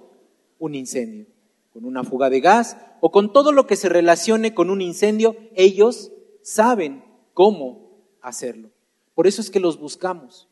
un 0.58 0.74
incendio, 0.74 1.26
con 1.72 1.84
una 1.84 2.04
fuga 2.04 2.30
de 2.30 2.40
gas 2.40 2.76
o 3.00 3.10
con 3.10 3.32
todo 3.32 3.52
lo 3.52 3.66
que 3.66 3.76
se 3.76 3.88
relacione 3.88 4.54
con 4.54 4.70
un 4.70 4.80
incendio, 4.80 5.36
ellos 5.54 6.12
saben 6.42 7.04
cómo 7.34 8.00
hacerlo. 8.22 8.70
Por 9.14 9.26
eso 9.26 9.40
es 9.40 9.50
que 9.50 9.60
los 9.60 9.78
buscamos, 9.78 10.48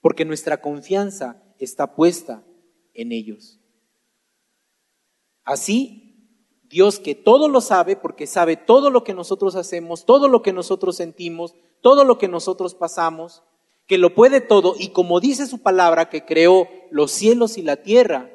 porque 0.00 0.24
nuestra 0.24 0.60
confianza 0.60 1.42
está 1.58 1.94
puesta 1.94 2.42
en 2.94 3.12
ellos. 3.12 3.58
Así, 5.44 6.02
Dios 6.68 6.98
que 6.98 7.14
todo 7.14 7.48
lo 7.48 7.60
sabe, 7.60 7.96
porque 7.96 8.26
sabe 8.26 8.56
todo 8.56 8.90
lo 8.90 9.04
que 9.04 9.14
nosotros 9.14 9.56
hacemos, 9.56 10.06
todo 10.06 10.28
lo 10.28 10.42
que 10.42 10.52
nosotros 10.52 10.96
sentimos, 10.96 11.54
todo 11.80 12.04
lo 12.04 12.18
que 12.18 12.28
nosotros 12.28 12.74
pasamos, 12.74 13.42
que 13.86 13.98
lo 13.98 14.14
puede 14.14 14.40
todo 14.40 14.74
y 14.78 14.88
como 14.88 15.20
dice 15.20 15.46
su 15.46 15.58
palabra 15.58 16.08
que 16.08 16.24
creó 16.24 16.68
los 16.90 17.10
cielos 17.10 17.58
y 17.58 17.62
la 17.62 17.76
tierra, 17.76 18.30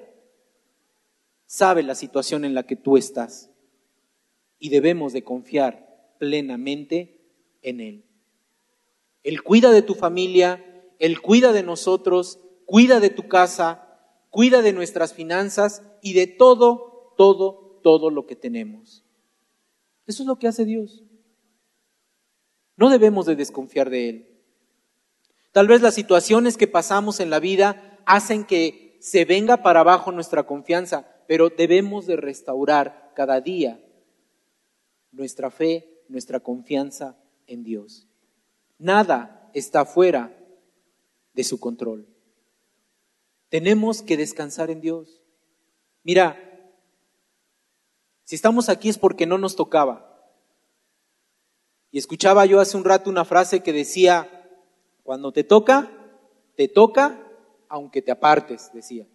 sabe 1.47 1.81
la 1.81 1.95
situación 1.95 2.45
en 2.45 2.53
la 2.53 2.63
que 2.63 2.75
tú 2.75 2.97
estás 2.97 3.49
y 4.59 4.69
debemos 4.69 5.13
de 5.13 5.23
confiar 5.23 6.13
plenamente 6.19 7.19
en 7.63 7.79
Él. 7.79 8.05
Él 9.23 9.41
cuida 9.41 9.71
de 9.71 9.81
tu 9.81 9.95
familia, 9.95 10.63
Él 10.99 11.21
cuida 11.21 11.53
de 11.53 11.63
nosotros, 11.63 12.39
cuida 12.65 12.99
de 12.99 13.09
tu 13.09 13.27
casa, 13.27 13.99
cuida 14.29 14.61
de 14.61 14.73
nuestras 14.73 15.13
finanzas 15.13 15.81
y 16.01 16.13
de 16.13 16.27
todo, 16.27 17.13
todo, 17.17 17.79
todo 17.81 18.09
lo 18.09 18.27
que 18.27 18.35
tenemos. 18.35 19.03
Eso 20.05 20.23
es 20.23 20.27
lo 20.27 20.37
que 20.37 20.47
hace 20.47 20.65
Dios. 20.65 21.03
No 22.75 22.89
debemos 22.89 23.25
de 23.25 23.35
desconfiar 23.35 23.89
de 23.89 24.09
Él. 24.09 24.27
Tal 25.51 25.67
vez 25.67 25.81
las 25.81 25.95
situaciones 25.95 26.57
que 26.57 26.67
pasamos 26.67 27.19
en 27.19 27.29
la 27.29 27.39
vida 27.39 27.99
hacen 28.05 28.45
que 28.45 28.97
se 29.01 29.25
venga 29.25 29.63
para 29.63 29.79
abajo 29.79 30.11
nuestra 30.11 30.43
confianza, 30.43 31.16
pero 31.27 31.49
debemos 31.49 32.05
de 32.05 32.15
restaurar 32.15 33.11
cada 33.15 33.41
día 33.41 33.83
nuestra 35.11 35.51
fe, 35.51 36.03
nuestra 36.07 36.39
confianza 36.39 37.17
en 37.47 37.63
Dios. 37.63 38.07
Nada 38.77 39.49
está 39.53 39.85
fuera 39.85 40.35
de 41.33 41.43
su 41.43 41.59
control. 41.59 42.07
Tenemos 43.49 44.01
que 44.01 44.17
descansar 44.17 44.69
en 44.69 44.81
Dios. 44.81 45.21
Mira, 46.03 46.37
si 48.23 48.35
estamos 48.35 48.69
aquí 48.69 48.89
es 48.89 48.97
porque 48.97 49.25
no 49.25 49.37
nos 49.37 49.55
tocaba. 49.55 50.03
Y 51.91 51.97
escuchaba 51.97 52.45
yo 52.45 52.59
hace 52.59 52.77
un 52.77 52.83
rato 52.83 53.09
una 53.09 53.25
frase 53.25 53.63
que 53.63 53.73
decía, 53.73 54.29
cuando 55.03 55.31
te 55.31 55.43
toca, 55.43 55.89
te 56.55 56.67
toca 56.67 57.23
aunque 57.69 58.01
te 58.01 58.11
apartes, 58.11 58.71
decía. 58.73 59.07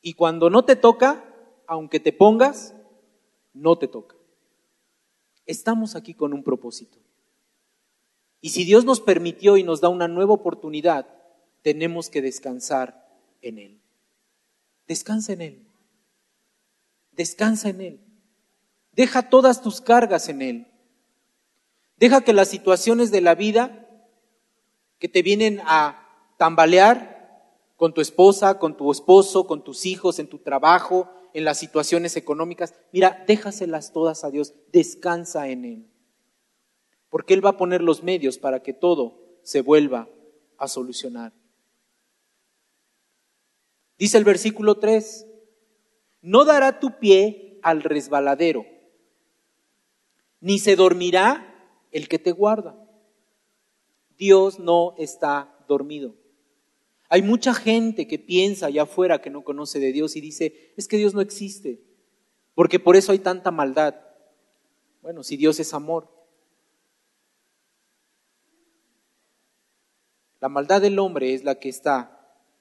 Y 0.00 0.14
cuando 0.14 0.50
no 0.50 0.64
te 0.64 0.76
toca, 0.76 1.24
aunque 1.66 2.00
te 2.00 2.12
pongas, 2.12 2.74
no 3.52 3.76
te 3.76 3.88
toca. 3.88 4.16
Estamos 5.46 5.96
aquí 5.96 6.14
con 6.14 6.32
un 6.32 6.42
propósito. 6.42 6.98
Y 8.40 8.50
si 8.50 8.64
Dios 8.64 8.84
nos 8.84 9.00
permitió 9.00 9.56
y 9.56 9.62
nos 9.62 9.80
da 9.80 9.88
una 9.88 10.08
nueva 10.08 10.34
oportunidad, 10.34 11.06
tenemos 11.62 12.08
que 12.08 12.22
descansar 12.22 13.08
en 13.42 13.58
Él. 13.58 13.80
Descansa 14.86 15.32
en 15.32 15.42
Él. 15.42 15.66
Descansa 17.12 17.68
en 17.70 17.80
Él. 17.80 18.00
Deja 18.92 19.28
todas 19.28 19.60
tus 19.60 19.80
cargas 19.80 20.28
en 20.28 20.42
Él. 20.42 20.66
Deja 21.96 22.22
que 22.22 22.32
las 22.32 22.48
situaciones 22.48 23.10
de 23.10 23.20
la 23.20 23.34
vida 23.34 23.86
que 24.98 25.08
te 25.08 25.22
vienen 25.22 25.60
a 25.64 26.34
tambalear 26.36 27.17
con 27.78 27.94
tu 27.94 28.00
esposa, 28.00 28.58
con 28.58 28.76
tu 28.76 28.90
esposo, 28.90 29.46
con 29.46 29.62
tus 29.62 29.86
hijos, 29.86 30.18
en 30.18 30.26
tu 30.26 30.38
trabajo, 30.38 31.08
en 31.32 31.44
las 31.44 31.60
situaciones 31.60 32.16
económicas. 32.16 32.74
Mira, 32.92 33.22
déjaselas 33.28 33.92
todas 33.92 34.24
a 34.24 34.32
Dios, 34.32 34.52
descansa 34.72 35.48
en 35.48 35.64
Él. 35.64 35.86
Porque 37.08 37.34
Él 37.34 37.46
va 37.46 37.50
a 37.50 37.56
poner 37.56 37.80
los 37.80 38.02
medios 38.02 38.36
para 38.36 38.64
que 38.64 38.72
todo 38.72 39.38
se 39.44 39.62
vuelva 39.62 40.08
a 40.56 40.66
solucionar. 40.66 41.32
Dice 43.96 44.18
el 44.18 44.24
versículo 44.24 44.78
3, 44.78 45.28
no 46.22 46.44
dará 46.44 46.80
tu 46.80 46.98
pie 46.98 47.60
al 47.62 47.84
resbaladero, 47.84 48.66
ni 50.40 50.58
se 50.58 50.74
dormirá 50.74 51.78
el 51.92 52.08
que 52.08 52.18
te 52.18 52.32
guarda. 52.32 52.74
Dios 54.16 54.58
no 54.58 54.96
está 54.98 55.64
dormido. 55.68 56.16
Hay 57.08 57.22
mucha 57.22 57.54
gente 57.54 58.06
que 58.06 58.18
piensa 58.18 58.66
allá 58.66 58.82
afuera 58.82 59.22
que 59.22 59.30
no 59.30 59.42
conoce 59.42 59.80
de 59.80 59.92
Dios 59.92 60.14
y 60.16 60.20
dice, 60.20 60.72
es 60.76 60.86
que 60.86 60.98
Dios 60.98 61.14
no 61.14 61.20
existe, 61.20 61.80
porque 62.54 62.78
por 62.78 62.96
eso 62.96 63.12
hay 63.12 63.18
tanta 63.18 63.50
maldad. 63.50 63.94
Bueno, 65.00 65.22
si 65.22 65.36
Dios 65.36 65.58
es 65.58 65.72
amor. 65.72 66.08
La 70.40 70.48
maldad 70.48 70.82
del 70.82 70.98
hombre 70.98 71.32
es 71.32 71.44
la 71.44 71.58
que 71.58 71.68
está 71.68 72.14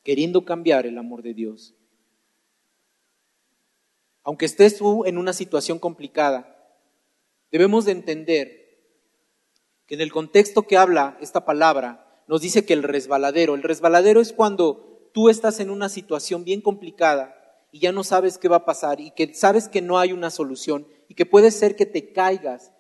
queriendo 0.04 0.46
cambiar 0.46 0.86
el 0.86 0.98
amor 0.98 1.22
de 1.22 1.34
Dios. 1.34 1.76
Aunque 4.24 4.46
estés 4.46 4.78
tú 4.78 5.06
en 5.06 5.18
una 5.18 5.34
situación 5.34 5.78
complicada, 5.78 6.58
debemos 7.52 7.86
de 7.86 7.92
entender 7.92 8.80
que 9.86 9.96
en 9.96 10.02
el 10.02 10.12
contexto 10.12 10.64
que 10.64 10.78
habla 10.78 11.18
esta 11.22 11.46
palabra, 11.46 12.07
nos 12.28 12.42
dice 12.42 12.66
que 12.66 12.74
el 12.74 12.84
resbaladero, 12.84 13.56
el 13.56 13.64
resbaladero 13.64 14.22
es 14.22 14.34
cuando 14.34 15.10
tú 15.14 15.30
estás 15.30 15.60
en 15.60 15.70
una 15.70 15.90
situación 15.90 16.44
bien 16.44 16.62
complicada 16.62 17.36
y 17.72 17.80
ya 17.80 17.92
no 17.92 18.04
sabes 18.04 18.38
qué 18.38 18.48
va 18.48 18.58
a 18.58 18.66
pasar 18.66 19.00
y 19.00 19.12
que 19.12 19.34
sabes 19.34 19.70
que 19.70 19.82
no 19.82 19.98
hay 19.98 20.12
una 20.12 20.30
solución 20.30 20.88
y 21.08 21.16
que 21.16 21.26
puede 21.26 21.52
ser 21.52 21.76
que 21.76 21.86
te 21.86 22.12
caigas 22.12 22.72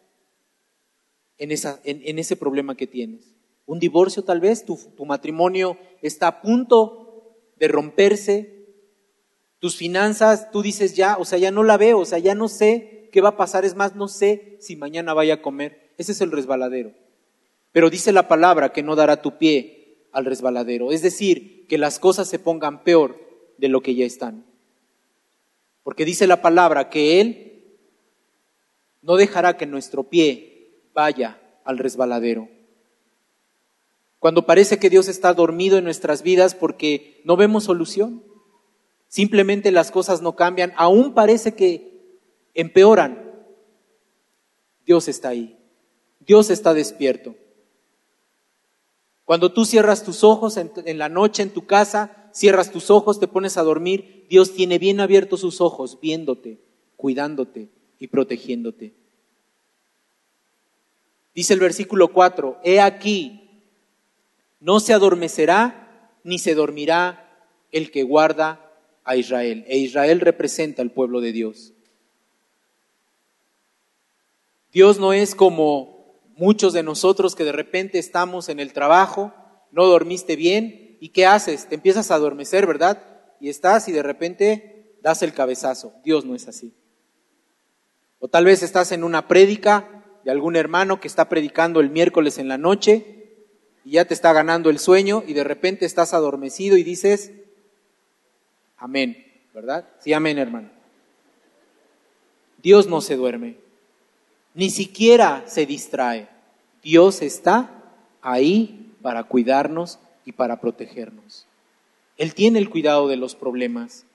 en, 1.37 1.51
esa, 1.51 1.79
en, 1.83 2.19
ese 2.19 2.35
problema 2.35 2.75
que 2.75 2.87
tienes. 2.87 3.35
Un 3.65 3.79
divorcio 3.79 4.23
tal 4.23 4.39
vez, 4.39 4.65
tu, 4.65 4.77
tu 4.95 5.05
matrimonio 5.05 5.77
está 6.01 6.27
a 6.27 6.41
punto 6.41 7.37
de 7.57 7.67
romperse, 7.67 8.57
tus 9.59 9.75
finanzas, 9.75 10.51
tú 10.51 10.61
dices 10.61 10.95
ya, 10.95 11.17
o 11.17 11.25
sea, 11.25 11.39
ya 11.39 11.51
no 11.51 11.63
la 11.63 11.77
veo, 11.77 11.99
o 11.99 12.05
sea, 12.05 12.19
ya 12.19 12.35
no 12.35 12.47
sé 12.47 13.09
qué 13.11 13.21
va 13.21 13.29
a 13.29 13.37
pasar, 13.37 13.65
es 13.65 13.75
más, 13.75 13.95
no 13.95 14.07
sé 14.07 14.57
si 14.59 14.75
mañana 14.75 15.13
vaya 15.13 15.35
a 15.35 15.41
comer. 15.41 15.93
Ese 15.97 16.11
es 16.11 16.21
el 16.21 16.31
resbaladero. 16.31 16.93
Pero 17.77 17.91
dice 17.91 18.11
la 18.11 18.27
palabra 18.27 18.73
que 18.73 18.81
no 18.81 18.95
dará 18.95 19.21
tu 19.21 19.37
pie 19.37 19.99
al 20.11 20.25
resbaladero. 20.25 20.91
Es 20.91 21.03
decir, 21.03 21.67
que 21.67 21.77
las 21.77 21.99
cosas 21.99 22.27
se 22.27 22.39
pongan 22.39 22.83
peor 22.83 23.19
de 23.59 23.67
lo 23.67 23.81
que 23.81 23.93
ya 23.93 24.03
están. 24.03 24.47
Porque 25.83 26.03
dice 26.03 26.25
la 26.25 26.41
palabra 26.41 26.89
que 26.89 27.21
Él 27.21 27.77
no 29.03 29.15
dejará 29.15 29.57
que 29.57 29.67
nuestro 29.67 30.05
pie 30.05 30.71
vaya 30.95 31.39
al 31.65 31.77
resbaladero. 31.77 32.49
Cuando 34.17 34.47
parece 34.47 34.79
que 34.79 34.89
Dios 34.89 35.07
está 35.07 35.35
dormido 35.35 35.77
en 35.77 35.83
nuestras 35.83 36.23
vidas 36.23 36.55
porque 36.55 37.21
no 37.25 37.37
vemos 37.37 37.65
solución, 37.65 38.23
simplemente 39.07 39.69
las 39.71 39.91
cosas 39.91 40.23
no 40.23 40.35
cambian, 40.35 40.73
aún 40.77 41.13
parece 41.13 41.53
que 41.53 42.17
empeoran, 42.55 43.35
Dios 44.83 45.07
está 45.07 45.29
ahí. 45.29 45.59
Dios 46.21 46.49
está 46.49 46.73
despierto. 46.73 47.35
Cuando 49.27 49.51
tú 49.51 49.65
cierras 49.65 50.05
tus 50.05 50.23
ojos 50.23 50.55
en, 50.55 50.97
la 50.97 51.09
noche 51.09 51.43
en 51.43 51.49
tu 51.49 51.65
casa, 51.65 52.29
cierras 52.33 52.71
tus 52.71 52.89
ojos, 52.89 53.19
te 53.19 53.27
pones 53.27 53.57
a 53.57 53.63
dormir, 53.63 54.25
Dios 54.29 54.53
tiene 54.53 54.79
bien 54.79 55.01
abiertos 55.01 55.41
sus 55.41 55.59
ojos, 55.59 55.99
viéndote, 55.99 56.61
cuidándote 56.95 57.67
y 57.99 58.07
protegiéndote. 58.07 58.93
Dice 61.35 61.53
el 61.53 61.59
versículo 61.59 62.13
4, 62.13 62.59
he 62.63 62.79
aquí, 62.79 63.65
no 64.61 64.79
se 64.79 64.93
adormecerá 64.93 66.15
ni 66.23 66.39
se 66.39 66.55
dormirá 66.55 67.51
el 67.73 67.91
que 67.91 68.03
guarda 68.03 68.71
a 69.03 69.17
Israel. 69.17 69.65
E 69.67 69.77
Israel 69.77 70.21
representa 70.21 70.81
al 70.81 70.91
pueblo 70.91 71.19
de 71.19 71.33
Dios. 71.33 71.73
Dios 74.71 74.99
no 74.99 75.11
es 75.11 75.35
como 75.35 75.96
muchos 76.37 76.73
de 76.73 76.83
nosotros 76.83 77.35
que 77.35 77.43
de 77.43 77.51
repente 77.51 77.99
estamos 77.99 78.49
en 78.49 78.59
el 78.59 78.73
trabajo, 78.73 79.33
no 79.71 79.85
dormiste 79.85 80.35
bien, 80.35 80.97
¿y 80.99 81.09
qué 81.09 81.25
haces? 81.25 81.67
Te 81.67 81.75
empiezas 81.75 82.11
a 82.11 82.15
adormecer, 82.15 82.65
¿verdad? 82.65 83.03
Y 83.39 83.49
estás 83.49 83.87
y 83.87 83.91
de 83.91 84.03
repente 84.03 84.95
das 85.01 85.21
el 85.23 85.33
cabezazo. 85.33 85.93
Dios 86.03 86.25
no 86.25 86.35
es 86.35 86.47
así. 86.47 86.73
O 88.19 88.27
tal 88.27 88.45
vez 88.45 88.63
estás 88.63 88.91
en 88.91 89.03
una 89.03 89.27
prédica 89.27 90.03
de 90.23 90.31
algún 90.31 90.55
hermano 90.55 90.99
que 90.99 91.07
está 91.07 91.29
predicando 91.29 91.79
el 91.79 91.89
miércoles 91.89 92.37
en 92.37 92.47
la 92.47 92.57
noche 92.57 93.45
y 93.83 93.91
ya 93.91 94.05
te 94.05 94.13
está 94.13 94.33
ganando 94.33 94.69
el 94.69 94.79
sueño 94.79 95.23
y 95.25 95.33
de 95.33 95.43
repente 95.43 95.85
estás 95.85 96.13
adormecido 96.13 96.77
y 96.77 96.83
dices, 96.83 97.31
amén, 98.77 99.25
¿verdad? 99.53 99.87
Sí, 99.99 100.13
amén, 100.13 100.37
hermano. 100.37 100.69
Dios 102.61 102.87
no 102.87 103.01
se 103.01 103.15
duerme 103.15 103.66
ni 104.57 104.71
siquiera 104.71 105.43
se 105.45 105.67
distrae. 105.67 106.27
Dios 106.81 107.21
está 107.21 107.69
ahí 108.23 108.91
para 109.03 109.23
cuidarnos 109.23 109.99
y 110.25 110.31
para 110.31 110.59
protegernos. 110.59 111.45
Él 112.17 112.33
tiene 112.33 112.57
el 112.57 112.71
cuidado 112.71 113.07
de 113.07 113.17
los 113.17 113.35
problemas. 113.35 114.05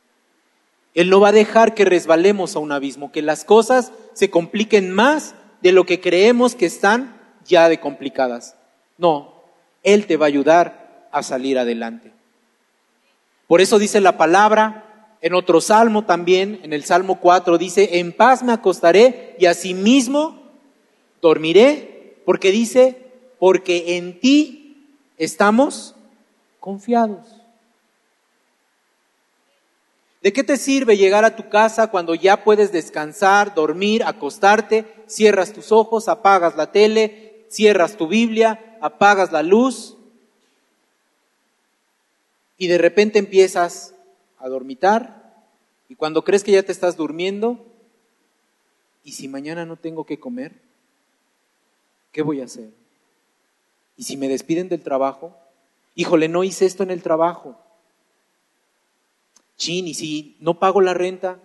Él 0.94 1.10
no 1.10 1.20
va 1.20 1.28
a 1.28 1.32
dejar 1.32 1.74
que 1.74 1.84
resbalemos 1.84 2.56
a 2.56 2.58
un 2.58 2.72
abismo, 2.72 3.12
que 3.12 3.22
las 3.22 3.44
cosas 3.44 3.92
se 4.14 4.30
compliquen 4.30 4.90
más 4.90 5.36
de 5.60 5.70
lo 5.70 5.86
que 5.86 6.00
creemos 6.00 6.56
que 6.56 6.66
están 6.66 7.16
ya 7.46 7.68
de 7.68 7.78
complicadas. 7.78 8.56
No, 8.98 9.34
Él 9.84 10.06
te 10.06 10.16
va 10.16 10.26
a 10.26 10.28
ayudar 10.28 11.08
a 11.12 11.22
salir 11.22 11.56
adelante. 11.56 12.10
Por 13.46 13.60
eso 13.60 13.78
dice 13.78 14.00
la 14.00 14.16
palabra, 14.16 14.91
en 15.22 15.34
otro 15.34 15.60
salmo 15.60 16.04
también, 16.04 16.60
en 16.64 16.72
el 16.72 16.84
Salmo 16.84 17.20
4, 17.20 17.56
dice, 17.56 18.00
en 18.00 18.12
paz 18.12 18.42
me 18.42 18.52
acostaré 18.52 19.36
y 19.38 19.46
asimismo 19.46 20.42
dormiré, 21.22 22.16
porque 22.26 22.50
dice, 22.50 22.98
porque 23.38 23.96
en 23.96 24.18
ti 24.18 24.84
estamos 25.16 25.94
confiados. 26.58 27.24
¿De 30.22 30.32
qué 30.32 30.42
te 30.42 30.56
sirve 30.56 30.96
llegar 30.96 31.24
a 31.24 31.36
tu 31.36 31.48
casa 31.48 31.88
cuando 31.88 32.16
ya 32.16 32.42
puedes 32.42 32.72
descansar, 32.72 33.54
dormir, 33.54 34.02
acostarte, 34.04 34.86
cierras 35.06 35.52
tus 35.52 35.70
ojos, 35.70 36.08
apagas 36.08 36.56
la 36.56 36.72
tele, 36.72 37.46
cierras 37.48 37.96
tu 37.96 38.08
Biblia, 38.08 38.76
apagas 38.80 39.30
la 39.30 39.44
luz 39.44 39.96
y 42.58 42.66
de 42.66 42.78
repente 42.78 43.20
empiezas 43.20 43.94
a 44.42 44.48
dormitar 44.48 45.46
y 45.88 45.94
cuando 45.94 46.24
crees 46.24 46.44
que 46.44 46.52
ya 46.52 46.62
te 46.62 46.72
estás 46.72 46.96
durmiendo, 46.96 47.64
¿y 49.04 49.12
si 49.12 49.28
mañana 49.28 49.64
no 49.64 49.76
tengo 49.76 50.04
que 50.04 50.20
comer? 50.20 50.52
¿Qué 52.12 52.22
voy 52.22 52.40
a 52.40 52.44
hacer? 52.44 52.70
¿Y 53.96 54.04
si 54.04 54.16
me 54.16 54.28
despiden 54.28 54.68
del 54.68 54.82
trabajo? 54.82 55.36
Híjole, 55.94 56.28
no 56.28 56.44
hice 56.44 56.66
esto 56.66 56.82
en 56.82 56.90
el 56.90 57.02
trabajo 57.02 57.58
Chin, 59.62 59.86
y 59.86 59.94
si 59.94 60.36
no 60.40 60.58
pago 60.58 60.80
la 60.80 60.92
renta, 60.92 61.40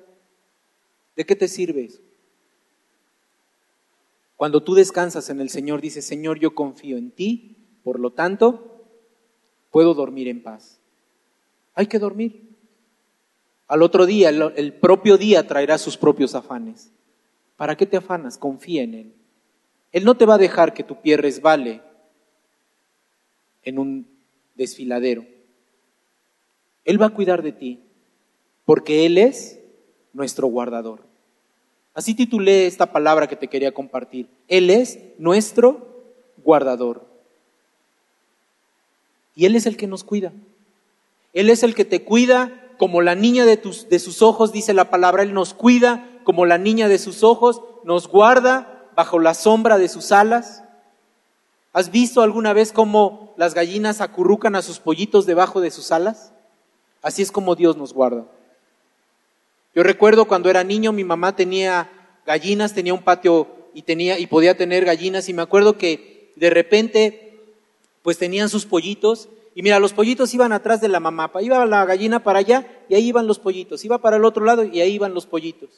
¿de 1.16 1.24
qué 1.24 1.36
te 1.36 1.48
sirves? 1.48 2.02
Cuando 4.36 4.64
tú 4.64 4.74
descansas 4.74 5.30
en 5.30 5.40
el 5.40 5.52
Señor, 5.52 5.82
dices, 5.82 6.04
Señor, 6.04 6.40
yo 6.40 6.56
confío 6.56 6.98
en 6.98 7.12
ti, 7.12 7.58
por 7.84 8.00
lo 8.00 8.14
tanto, 8.14 8.84
puedo 9.70 9.94
dormir 9.94 10.30
en 10.30 10.42
paz. 10.42 10.80
Hay 11.76 11.86
que 11.86 12.00
dormir. 12.00 12.57
Al 13.68 13.82
otro 13.82 14.06
día, 14.06 14.30
el, 14.30 14.74
propio 14.74 15.18
día 15.18 15.46
traerá 15.46 15.78
sus 15.78 15.98
propios 15.98 16.36
afanes. 16.36 16.90
¿Para 17.58 17.76
qué 17.76 17.86
te 17.86 17.98
afanas? 17.98 18.38
Confía 18.38 18.84
en 18.84 18.94
Él. 18.94 19.14
Él 19.92 20.06
no 20.06 20.16
te 20.16 20.26
va 20.26 20.36
a 20.36 20.40
dejar 20.40 20.74
que 20.74 20.84
tu 20.84 21.02
pie 21.02 21.18
resbale 21.18 21.82
en 23.64 23.80
un 23.80 24.08
desfiladero. 24.56 25.26
Él 26.86 27.02
va 27.02 27.08
a 27.08 27.14
cuidar 27.14 27.42
de 27.42 27.52
ti 27.52 27.80
porque 28.64 29.06
Él 29.06 29.18
es 29.18 29.60
nuestro 30.14 30.48
guardador. 30.48 31.02
Así 31.94 32.14
titulé 32.14 32.68
esta 32.68 32.92
palabra 32.92 33.28
que 33.28 33.36
te 33.36 33.48
quería 33.48 33.74
compartir. 33.74 34.28
Él 34.48 34.70
es 34.70 35.00
nuestro 35.18 36.04
guardador. 36.44 37.06
Y 39.36 39.46
Él 39.46 39.56
es 39.56 39.66
el 39.66 39.76
que 39.76 39.88
nos 39.88 40.04
cuida. 40.04 40.32
Él 41.34 41.50
es 41.50 41.64
el 41.64 41.76
que 41.76 41.86
te 41.86 42.04
cuida 42.04 42.67
como 42.78 43.02
la 43.02 43.16
niña 43.16 43.46
de, 43.46 43.58
tus, 43.58 43.90
de 43.90 44.00
sus 44.00 44.22
ojos, 44.22 44.52
dice 44.52 44.74
la 44.74 44.90
palabra. 44.90 45.24
Él 45.24 45.34
nos 45.34 45.54
cuida 45.54 46.10
como 46.24 46.46
la 46.46 46.58
niña 46.58 46.88
de 46.88 47.00
sus 47.00 47.24
ojos, 47.24 47.62
nos 47.84 48.08
guarda 48.08 48.90
bajo 48.96 49.20
la 49.20 49.34
sombra 49.34 49.78
de 49.78 49.88
sus 49.88 50.12
alas. 50.12 50.64
¿Has 51.74 51.92
visto 51.92 52.22
alguna 52.22 52.54
vez 52.54 52.72
cómo 52.72 53.34
las 53.38 53.54
gallinas 53.54 54.02
acurrucan 54.02 54.56
a 54.56 54.62
sus 54.62 54.80
pollitos 54.80 55.26
debajo 55.26 55.62
de 55.62 55.72
sus 55.72 55.92
alas? 55.92 56.34
Así 57.02 57.22
es 57.22 57.32
como 57.32 57.56
Dios 57.56 57.78
nos 57.78 57.94
guarda. 57.94 58.26
Yo 59.76 59.84
recuerdo 59.84 60.26
cuando 60.26 60.50
era 60.50 60.64
niño, 60.64 60.92
mi 60.92 61.04
mamá 61.04 61.36
tenía 61.36 61.90
gallinas, 62.26 62.74
tenía 62.74 62.94
un 62.94 63.04
patio 63.04 63.48
y 63.74 63.84
tenía 63.84 64.18
y 64.18 64.26
podía 64.26 64.58
tener 64.58 64.86
gallinas 64.86 65.30
y 65.30 65.34
me 65.34 65.44
acuerdo 65.44 65.78
que 65.78 66.34
de 66.36 66.50
repente 66.50 67.40
pues 68.02 68.18
tenían 68.18 68.50
sus 68.50 68.66
pollitos 68.66 69.30
y 69.58 69.64
mira, 69.64 69.80
los 69.80 69.92
pollitos 69.92 70.36
iban 70.36 70.54
atrás 70.54 70.82
de 70.82 70.88
la 70.88 71.00
mamá, 71.00 71.32
iba 71.42 71.66
la 71.66 71.84
gallina 71.84 72.20
para 72.20 72.38
allá 72.38 72.68
y 72.90 72.94
ahí 72.94 73.08
iban 73.08 73.26
los 73.26 73.40
pollitos, 73.40 73.84
iba 73.84 73.98
para 73.98 74.18
el 74.18 74.24
otro 74.24 74.46
lado 74.46 74.64
y 74.64 74.82
ahí 74.82 74.94
iban 74.94 75.16
los 75.16 75.26
pollitos. 75.26 75.72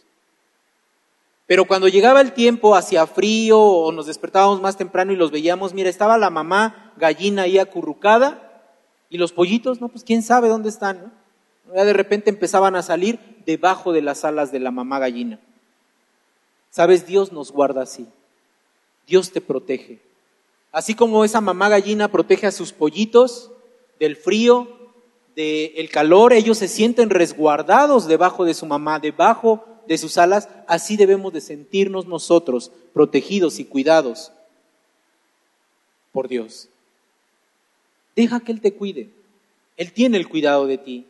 Pero 1.47 1.63
cuando 1.63 1.87
llegaba 1.87 2.19
el 2.19 2.33
tiempo, 2.33 2.75
hacía 2.75 3.07
frío 3.07 3.57
o 3.57 3.93
nos 3.93 4.05
despertábamos 4.05 4.59
más 4.59 4.75
temprano 4.75 5.13
y 5.13 5.15
los 5.15 5.31
veíamos, 5.31 5.73
mira, 5.73 5.89
estaba 5.89 6.17
la 6.17 6.29
mamá 6.29 6.91
gallina 6.97 7.43
ahí 7.43 7.57
acurrucada 7.57 8.67
y 9.09 9.17
los 9.17 9.31
pollitos, 9.31 9.79
no, 9.79 9.87
pues 9.87 10.03
quién 10.03 10.23
sabe 10.23 10.49
dónde 10.49 10.67
están, 10.67 11.13
¿no? 11.73 11.81
de 11.85 11.93
repente 11.93 12.29
empezaban 12.29 12.75
a 12.75 12.83
salir 12.83 13.17
debajo 13.45 13.93
de 13.93 14.01
las 14.01 14.25
alas 14.25 14.51
de 14.51 14.59
la 14.59 14.71
mamá 14.71 14.99
gallina. 14.99 15.39
Sabes, 16.69 17.07
Dios 17.07 17.31
nos 17.31 17.53
guarda 17.53 17.83
así. 17.83 18.09
Dios 19.07 19.31
te 19.31 19.39
protege. 19.39 20.01
Así 20.73 20.95
como 20.95 21.23
esa 21.23 21.39
mamá 21.39 21.69
gallina 21.69 22.09
protege 22.09 22.45
a 22.45 22.51
sus 22.51 22.73
pollitos 22.73 23.51
del 23.99 24.15
frío, 24.15 24.67
del 25.35 25.89
calor, 25.89 26.33
ellos 26.33 26.57
se 26.57 26.67
sienten 26.67 27.09
resguardados 27.09 28.07
debajo 28.07 28.43
de 28.45 28.53
su 28.53 28.65
mamá, 28.65 28.99
debajo 28.99 29.65
de 29.87 29.97
sus 29.97 30.17
alas, 30.17 30.49
así 30.67 30.97
debemos 30.97 31.33
de 31.33 31.41
sentirnos 31.41 32.05
nosotros, 32.05 32.71
protegidos 32.93 33.59
y 33.59 33.65
cuidados 33.65 34.31
por 36.11 36.27
Dios. 36.27 36.69
Deja 38.15 38.39
que 38.39 38.51
Él 38.51 38.61
te 38.61 38.73
cuide. 38.73 39.09
Él 39.77 39.93
tiene 39.93 40.17
el 40.17 40.27
cuidado 40.27 40.67
de 40.67 40.77
ti. 40.77 41.07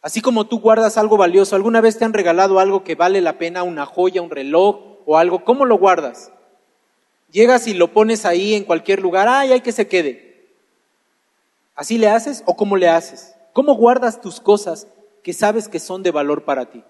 Así 0.00 0.20
como 0.20 0.46
tú 0.46 0.58
guardas 0.58 0.96
algo 0.96 1.16
valioso, 1.16 1.54
¿alguna 1.54 1.80
vez 1.80 1.98
te 1.98 2.04
han 2.04 2.12
regalado 2.12 2.58
algo 2.58 2.82
que 2.82 2.94
vale 2.94 3.20
la 3.20 3.38
pena, 3.38 3.62
una 3.62 3.86
joya, 3.86 4.22
un 4.22 4.30
reloj 4.30 4.98
o 5.06 5.18
algo? 5.18 5.44
¿Cómo 5.44 5.64
lo 5.64 5.78
guardas? 5.78 6.32
Llegas 7.30 7.66
y 7.66 7.74
lo 7.74 7.92
pones 7.92 8.24
ahí 8.24 8.54
en 8.54 8.64
cualquier 8.64 9.00
lugar, 9.00 9.28
ay, 9.28 9.52
hay 9.52 9.60
que 9.60 9.72
se 9.72 9.86
quede. 9.86 10.31
¿Así 11.74 11.98
le 11.98 12.08
haces 12.08 12.42
o 12.46 12.56
cómo 12.56 12.76
le 12.76 12.88
haces? 12.88 13.34
¿Cómo 13.52 13.74
guardas 13.74 14.20
tus 14.20 14.40
cosas 14.40 14.86
que 15.22 15.32
sabes 15.32 15.68
que 15.68 15.80
son 15.80 16.02
de 16.02 16.10
valor 16.10 16.44
para 16.44 16.66
ti? 16.66 16.82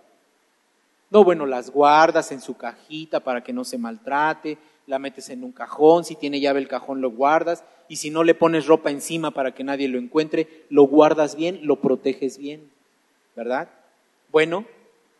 No, 1.10 1.24
bueno, 1.24 1.46
las 1.46 1.70
guardas 1.70 2.32
en 2.32 2.40
su 2.40 2.56
cajita 2.56 3.20
para 3.20 3.42
que 3.42 3.52
no 3.52 3.64
se 3.64 3.78
maltrate, 3.78 4.58
la 4.86 4.98
metes 4.98 5.28
en 5.28 5.44
un 5.44 5.52
cajón, 5.52 6.04
si 6.04 6.16
tiene 6.16 6.40
llave 6.40 6.60
el 6.60 6.68
cajón 6.68 7.00
lo 7.00 7.10
guardas, 7.10 7.64
y 7.88 7.96
si 7.96 8.10
no 8.10 8.24
le 8.24 8.34
pones 8.34 8.66
ropa 8.66 8.90
encima 8.90 9.30
para 9.30 9.54
que 9.54 9.64
nadie 9.64 9.88
lo 9.88 9.98
encuentre, 9.98 10.64
lo 10.70 10.84
guardas 10.84 11.36
bien, 11.36 11.60
lo 11.62 11.76
proteges 11.76 12.38
bien. 12.38 12.72
¿verdad? 13.34 13.68
Bueno, 14.30 14.64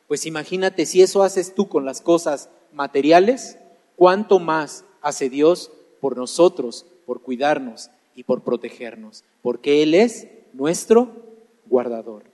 pues 0.09 0.27
imagínate 0.27 0.87
si 0.87 1.03
eso 1.03 1.22
haces 1.22 1.55
tú 1.55 1.68
con 1.68 1.85
las 1.85 2.01
cosas 2.01 2.48
materiales, 2.72 3.59
cuánto 3.96 4.38
más 4.38 4.85
hace 5.01 5.29
Dios 5.29 5.70
por 6.01 6.16
nosotros, 6.16 6.87
por 7.07 7.22
cuidarnos 7.22 7.90
y 8.14 8.25
por 8.25 8.42
protegernos, 8.42 9.25
porque 9.42 9.83
Él 9.83 9.94
es 9.94 10.29
nuestro 10.53 11.11
guardador. 11.66 12.25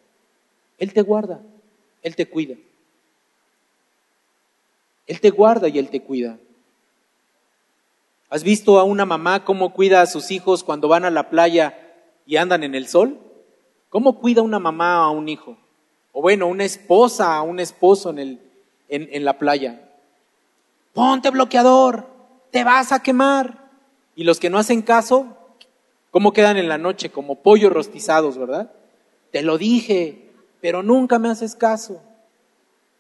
Él 0.79 0.93
te 0.93 1.03
guarda, 1.03 1.41
Él 2.03 2.17
te 2.17 2.27
cuida. 2.27 2.57
Él 5.07 5.21
te 5.21 5.31
guarda 5.31 5.69
y 5.69 5.79
Él 5.79 5.91
te 5.91 6.03
cuida. 6.03 6.39
¿Has 8.31 8.43
visto 8.43 8.79
a 8.79 8.85
una 8.85 9.07
mamá 9.07 9.45
cómo 9.45 9.73
cuida 9.73 10.03
a 10.03 10.07
sus 10.07 10.31
hijos 10.31 10.63
cuando 10.63 10.89
van 10.89 11.05
a 11.05 11.11
la 11.11 11.31
playa 11.31 11.79
y 12.27 12.37
andan 12.37 12.63
en 12.63 12.75
el 12.75 12.89
sol? 12.89 13.19
¿Cómo 13.89 14.19
cuida 14.19 14.43
una 14.43 14.59
mamá 14.59 14.97
a 14.97 15.11
un 15.11 15.29
hijo? 15.29 15.57
o 16.19 16.21
bueno, 16.21 16.49
una 16.49 16.65
esposa 16.65 17.37
a 17.37 17.43
un 17.43 17.61
esposo 17.61 18.11
en, 18.11 18.19
el, 18.19 18.41
en, 18.89 19.09
en 19.13 19.25
la 19.25 19.39
playa. 19.39 19.89
Ponte 20.93 21.31
bloqueador, 21.31 22.09
te 22.51 22.65
vas 22.65 22.91
a 22.91 23.01
quemar. 23.01 23.71
Y 24.17 24.25
los 24.25 24.41
que 24.41 24.51
no 24.51 24.59
hacen 24.59 24.83
caso, 24.83 25.38
¿cómo 26.11 26.33
quedan 26.33 26.57
en 26.57 26.69
la 26.69 26.79
noche? 26.79 27.11
Como 27.11 27.37
pollos 27.37 27.73
rostizados, 27.73 28.39
¿verdad? 28.39 28.71
Te 29.31 29.43
lo 29.43 29.59
dije, 29.59 30.31
pero 30.61 30.83
nunca 30.83 31.19
me 31.19 31.29
haces 31.29 31.55
caso, 31.55 32.03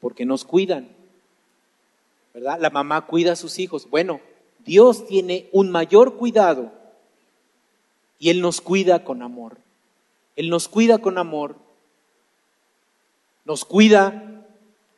porque 0.01 0.25
nos 0.25 0.45
cuidan, 0.45 0.89
¿verdad? 2.35 2.59
La 2.61 2.71
mamá 2.71 3.07
cuida 3.07 3.33
a 3.33 3.37
sus 3.37 3.59
hijos. 3.59 3.89
Bueno, 3.91 4.21
Dios 4.65 5.07
tiene 5.07 5.49
un 5.53 5.71
mayor 5.71 6.17
cuidado 6.17 6.73
y 8.19 8.31
Él 8.31 8.41
nos 8.41 8.61
cuida 8.61 9.05
con 9.05 9.23
amor. 9.23 9.57
Él 10.37 10.51
nos 10.51 10.69
cuida 10.69 10.99
con 10.99 11.19
amor 11.19 11.57
nos 13.49 13.65
cuida 13.65 14.45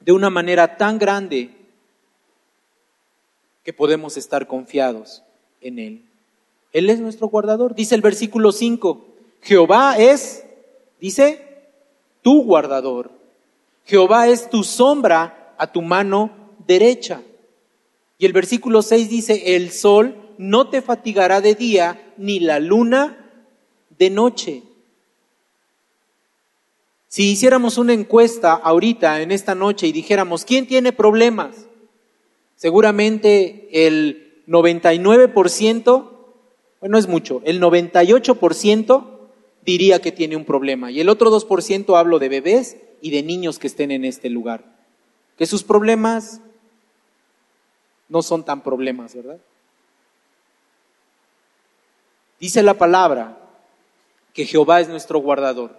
de 0.00 0.10
una 0.10 0.28
manera 0.28 0.76
tan 0.76 0.98
grande 0.98 1.54
que 3.62 3.72
podemos 3.72 4.16
estar 4.16 4.48
confiados 4.48 5.22
en 5.60 5.78
Él. 5.78 6.09
Él 6.72 6.90
es 6.90 7.00
nuestro 7.00 7.28
guardador. 7.28 7.74
Dice 7.74 7.94
el 7.94 8.00
versículo 8.00 8.52
5, 8.52 9.04
Jehová 9.42 9.98
es, 9.98 10.44
dice, 11.00 11.46
tu 12.22 12.44
guardador. 12.44 13.10
Jehová 13.84 14.28
es 14.28 14.48
tu 14.50 14.62
sombra 14.62 15.54
a 15.58 15.72
tu 15.72 15.82
mano 15.82 16.30
derecha. 16.66 17.22
Y 18.18 18.26
el 18.26 18.32
versículo 18.32 18.82
6 18.82 19.08
dice, 19.08 19.56
el 19.56 19.70
sol 19.72 20.16
no 20.38 20.68
te 20.68 20.82
fatigará 20.82 21.40
de 21.40 21.54
día, 21.54 22.12
ni 22.16 22.38
la 22.38 22.60
luna 22.60 23.30
de 23.98 24.10
noche. 24.10 24.62
Si 27.08 27.32
hiciéramos 27.32 27.76
una 27.76 27.92
encuesta 27.92 28.52
ahorita, 28.52 29.20
en 29.20 29.32
esta 29.32 29.54
noche, 29.54 29.88
y 29.88 29.92
dijéramos, 29.92 30.44
¿quién 30.44 30.66
tiene 30.66 30.92
problemas? 30.92 31.66
Seguramente 32.54 33.86
el 33.86 34.44
99%, 34.46 36.09
bueno, 36.80 36.96
es 36.96 37.06
mucho, 37.06 37.42
el 37.44 37.60
98% 37.60 39.06
diría 39.64 40.00
que 40.00 40.12
tiene 40.12 40.36
un 40.36 40.44
problema. 40.44 40.90
Y 40.90 41.00
el 41.00 41.08
otro 41.08 41.30
2% 41.30 41.98
hablo 41.98 42.18
de 42.18 42.28
bebés 42.28 42.76
y 43.00 43.10
de 43.10 43.22
niños 43.22 43.58
que 43.58 43.66
estén 43.66 43.90
en 43.90 44.04
este 44.04 44.30
lugar. 44.30 44.64
Que 45.36 45.46
sus 45.46 45.62
problemas 45.62 46.40
no 48.08 48.22
son 48.22 48.44
tan 48.44 48.62
problemas, 48.62 49.14
¿verdad? 49.14 49.38
Dice 52.40 52.62
la 52.62 52.74
palabra 52.74 53.38
que 54.32 54.46
Jehová 54.46 54.80
es 54.80 54.88
nuestro 54.88 55.18
guardador, 55.18 55.78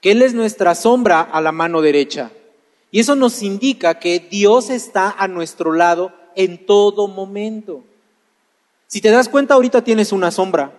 que 0.00 0.12
Él 0.12 0.22
es 0.22 0.34
nuestra 0.34 0.74
sombra 0.74 1.20
a 1.20 1.40
la 1.40 1.52
mano 1.52 1.82
derecha. 1.82 2.30
Y 2.90 3.00
eso 3.00 3.16
nos 3.16 3.42
indica 3.42 3.98
que 3.98 4.20
Dios 4.20 4.70
está 4.70 5.10
a 5.10 5.26
nuestro 5.26 5.72
lado 5.72 6.12
en 6.36 6.64
todo 6.64 7.08
momento. 7.08 7.82
Si 8.92 9.00
te 9.00 9.10
das 9.10 9.30
cuenta, 9.30 9.54
ahorita 9.54 9.82
tienes 9.82 10.12
una 10.12 10.30
sombra. 10.30 10.70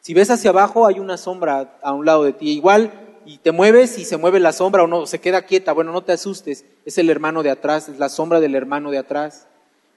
Si 0.00 0.14
ves 0.14 0.30
hacia 0.30 0.48
abajo, 0.48 0.86
hay 0.86 0.98
una 0.98 1.18
sombra 1.18 1.78
a 1.82 1.92
un 1.92 2.06
lado 2.06 2.24
de 2.24 2.32
ti. 2.32 2.48
Igual, 2.52 2.90
y 3.26 3.36
te 3.36 3.52
mueves 3.52 3.98
y 3.98 4.06
se 4.06 4.16
mueve 4.16 4.40
la 4.40 4.54
sombra 4.54 4.82
o 4.82 4.86
no, 4.86 5.04
se 5.04 5.20
queda 5.20 5.42
quieta. 5.42 5.74
Bueno, 5.74 5.92
no 5.92 6.04
te 6.04 6.12
asustes, 6.12 6.64
es 6.86 6.96
el 6.96 7.10
hermano 7.10 7.42
de 7.42 7.50
atrás, 7.50 7.90
es 7.90 7.98
la 7.98 8.08
sombra 8.08 8.40
del 8.40 8.54
hermano 8.54 8.90
de 8.90 8.96
atrás. 8.96 9.46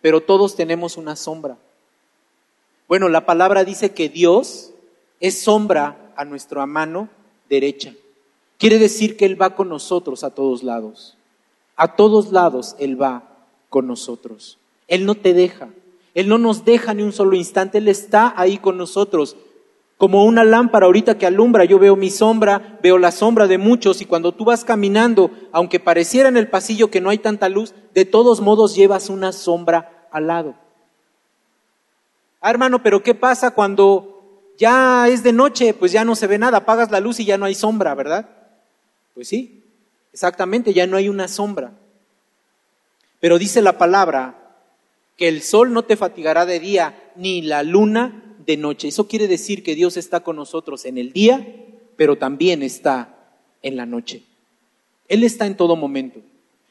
Pero 0.02 0.20
todos 0.20 0.58
tenemos 0.58 0.98
una 0.98 1.16
sombra. 1.16 1.56
Bueno, 2.90 3.08
la 3.08 3.26
palabra 3.26 3.64
dice 3.64 3.94
que 3.94 4.10
Dios 4.10 4.74
es 5.22 5.42
sombra 5.42 6.12
a 6.18 6.26
nuestra 6.26 6.66
mano 6.66 7.08
derecha. 7.48 7.94
Quiere 8.58 8.78
decir 8.78 9.16
que 9.16 9.24
Él 9.24 9.42
va 9.42 9.56
con 9.56 9.70
nosotros 9.70 10.26
a 10.26 10.32
todos 10.32 10.64
lados. 10.64 11.16
A 11.78 11.96
todos 11.96 12.34
lados 12.34 12.76
Él 12.78 13.02
va 13.02 13.24
con 13.70 13.88
nosotros. 13.88 14.58
Él 14.90 15.06
no 15.06 15.16
te 15.16 15.34
deja. 15.34 15.70
Él 16.14 16.28
no 16.28 16.38
nos 16.38 16.66
deja 16.66 16.94
ni 16.94 17.04
un 17.04 17.14
solo 17.14 17.36
instante. 17.36 17.78
Él 17.78 17.88
está 17.88 18.34
ahí 18.36 18.58
con 18.58 18.78
nosotros. 18.78 19.38
Como 19.98 20.26
una 20.26 20.44
lámpara 20.44 20.88
ahorita 20.88 21.18
que 21.18 21.28
alumbra, 21.28 21.64
yo 21.64 21.78
veo 21.78 21.96
mi 21.96 22.10
sombra, 22.10 22.80
veo 22.82 22.98
la 22.98 23.12
sombra 23.12 23.46
de 23.46 23.60
muchos 23.60 24.02
y 24.02 24.06
cuando 24.06 24.32
tú 24.32 24.46
vas 24.46 24.66
caminando, 24.66 25.30
aunque 25.52 25.80
pareciera 25.80 26.28
en 26.28 26.38
el 26.38 26.50
pasillo 26.50 26.90
que 26.90 27.02
no 27.02 27.12
hay 27.12 27.20
tanta 27.20 27.50
luz, 27.50 27.76
de 27.94 28.06
todos 28.06 28.42
modos 28.42 28.76
llevas 28.76 29.10
una 29.10 29.32
sombra 29.32 30.08
al 30.12 30.26
lado. 30.26 30.56
Ah, 32.42 32.50
hermano, 32.50 32.82
pero 32.82 33.04
¿qué 33.04 33.14
pasa 33.14 33.52
cuando 33.52 34.52
ya 34.58 35.08
es 35.08 35.22
de 35.22 35.34
noche? 35.34 35.76
Pues 35.76 35.92
ya 35.92 36.04
no 36.04 36.16
se 36.16 36.26
ve 36.26 36.40
nada, 36.40 36.58
apagas 36.58 36.90
la 36.90 37.00
luz 37.00 37.20
y 37.20 37.26
ya 37.26 37.38
no 37.38 37.46
hay 37.46 37.54
sombra, 37.54 37.94
¿verdad? 37.94 38.28
Pues 39.14 39.28
sí, 39.28 39.64
exactamente, 40.12 40.74
ya 40.74 40.88
no 40.88 40.98
hay 40.98 41.10
una 41.10 41.28
sombra. 41.28 41.74
Pero 43.20 43.38
dice 43.38 43.62
la 43.62 43.78
palabra 43.78 44.41
que 45.22 45.28
el 45.28 45.44
sol 45.44 45.72
no 45.72 45.84
te 45.84 45.98
fatigará 45.98 46.48
de 46.48 46.60
día, 46.60 47.12
ni 47.16 47.44
la 47.44 47.62
luna 47.62 48.36
de 48.44 48.58
noche. 48.58 48.88
Eso 48.88 49.08
quiere 49.08 49.28
decir 49.28 49.62
que 49.62 49.76
Dios 49.76 49.96
está 49.96 50.22
con 50.22 50.36
nosotros 50.36 50.84
en 50.86 50.98
el 50.98 51.14
día, 51.14 51.48
pero 51.96 52.18
también 52.18 52.64
está 52.64 53.38
en 53.62 53.76
la 53.76 53.86
noche. 53.86 54.24
Él 55.08 55.24
está 55.24 55.46
en 55.46 55.56
todo 55.56 55.76
momento. 55.76 56.22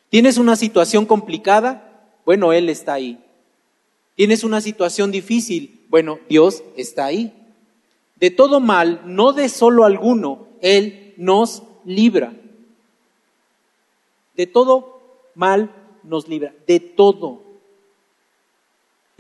¿Tienes 0.09 0.37
una 0.37 0.57
situación 0.57 1.07
complicada? 1.07 2.11
Bueno, 2.27 2.53
Él 2.53 2.69
está 2.69 2.95
ahí. 2.95 3.21
¿Tienes 4.17 4.43
una 4.43 4.61
situación 4.61 5.13
difícil? 5.13 5.87
Bueno, 5.89 6.19
Dios 6.29 6.65
está 6.77 7.05
ahí. 7.05 7.33
De 8.17 8.33
todo 8.33 8.59
mal, 8.59 9.03
no 9.07 9.33
de 9.33 9.49
solo 9.49 9.85
alguno, 9.85 10.49
Él 10.61 11.15
nos 11.19 11.63
libra. 11.85 12.33
De 14.35 14.49
todo 14.49 15.01
mal 15.37 15.71
nos 16.03 16.27
libra, 16.27 16.53
de 16.67 16.81
todo. 16.81 17.50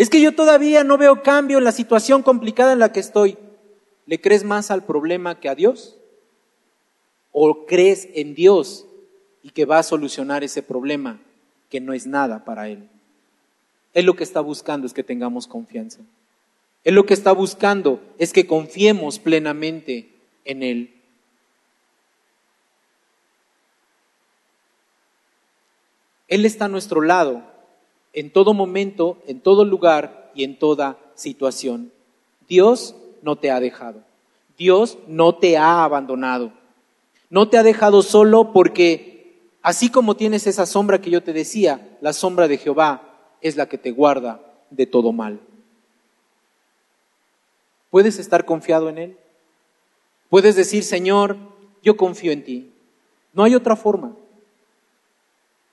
Es 0.00 0.08
que 0.08 0.22
yo 0.22 0.34
todavía 0.34 0.82
no 0.82 0.96
veo 0.96 1.22
cambio 1.22 1.58
en 1.58 1.64
la 1.64 1.72
situación 1.72 2.22
complicada 2.22 2.72
en 2.72 2.78
la 2.78 2.90
que 2.90 3.00
estoy. 3.00 3.36
¿Le 4.06 4.18
crees 4.18 4.44
más 4.44 4.70
al 4.70 4.82
problema 4.82 5.38
que 5.38 5.50
a 5.50 5.54
Dios? 5.54 5.98
¿O 7.32 7.66
crees 7.66 8.08
en 8.14 8.34
Dios 8.34 8.86
y 9.42 9.50
que 9.50 9.66
va 9.66 9.78
a 9.78 9.82
solucionar 9.82 10.42
ese 10.42 10.62
problema 10.62 11.20
que 11.68 11.82
no 11.82 11.92
es 11.92 12.06
nada 12.06 12.46
para 12.46 12.70
Él? 12.70 12.88
Él 13.92 14.06
lo 14.06 14.16
que 14.16 14.24
está 14.24 14.40
buscando 14.40 14.86
es 14.86 14.94
que 14.94 15.04
tengamos 15.04 15.46
confianza. 15.46 16.00
Él 16.82 16.94
lo 16.94 17.04
que 17.04 17.12
está 17.12 17.32
buscando 17.32 18.00
es 18.16 18.32
que 18.32 18.46
confiemos 18.46 19.18
plenamente 19.18 20.08
en 20.46 20.62
Él. 20.62 20.94
Él 26.26 26.46
está 26.46 26.64
a 26.64 26.68
nuestro 26.68 27.02
lado 27.02 27.49
en 28.12 28.31
todo 28.33 28.55
momento, 28.55 29.18
en 29.27 29.40
todo 29.40 29.64
lugar 29.64 30.31
y 30.35 30.44
en 30.44 30.59
toda 30.59 30.99
situación. 31.14 31.92
Dios 32.49 32.94
no 33.23 33.37
te 33.37 33.51
ha 33.51 33.61
dejado. 33.61 34.03
Dios 34.59 34.99
no 35.07 35.35
te 35.37 35.57
ha 35.57 35.85
abandonado. 35.85 36.53
No 37.29 37.49
te 37.49 37.59
ha 37.59 37.62
dejado 37.62 38.03
solo 38.03 38.53
porque 38.53 39.38
así 39.62 39.90
como 39.90 40.16
tienes 40.16 40.46
esa 40.46 40.66
sombra 40.66 41.01
que 41.01 41.11
yo 41.11 41.23
te 41.23 41.33
decía, 41.33 41.96
la 42.01 42.12
sombra 42.12 42.49
de 42.49 42.59
Jehová 42.59 43.03
es 43.40 43.57
la 43.57 43.68
que 43.68 43.79
te 43.79 43.90
guarda 43.90 44.40
de 44.70 44.87
todo 44.87 45.12
mal. 45.12 45.40
¿Puedes 47.90 48.18
estar 48.18 48.44
confiado 48.44 48.88
en 48.88 48.99
Él? 48.99 49.16
Puedes 50.29 50.57
decir, 50.57 50.85
Señor, 50.85 51.37
yo 51.83 51.96
confío 51.96 52.33
en 52.33 52.44
ti. 52.44 52.73
No 53.33 53.44
hay 53.44 53.55
otra 53.55 53.77
forma. 53.77 54.14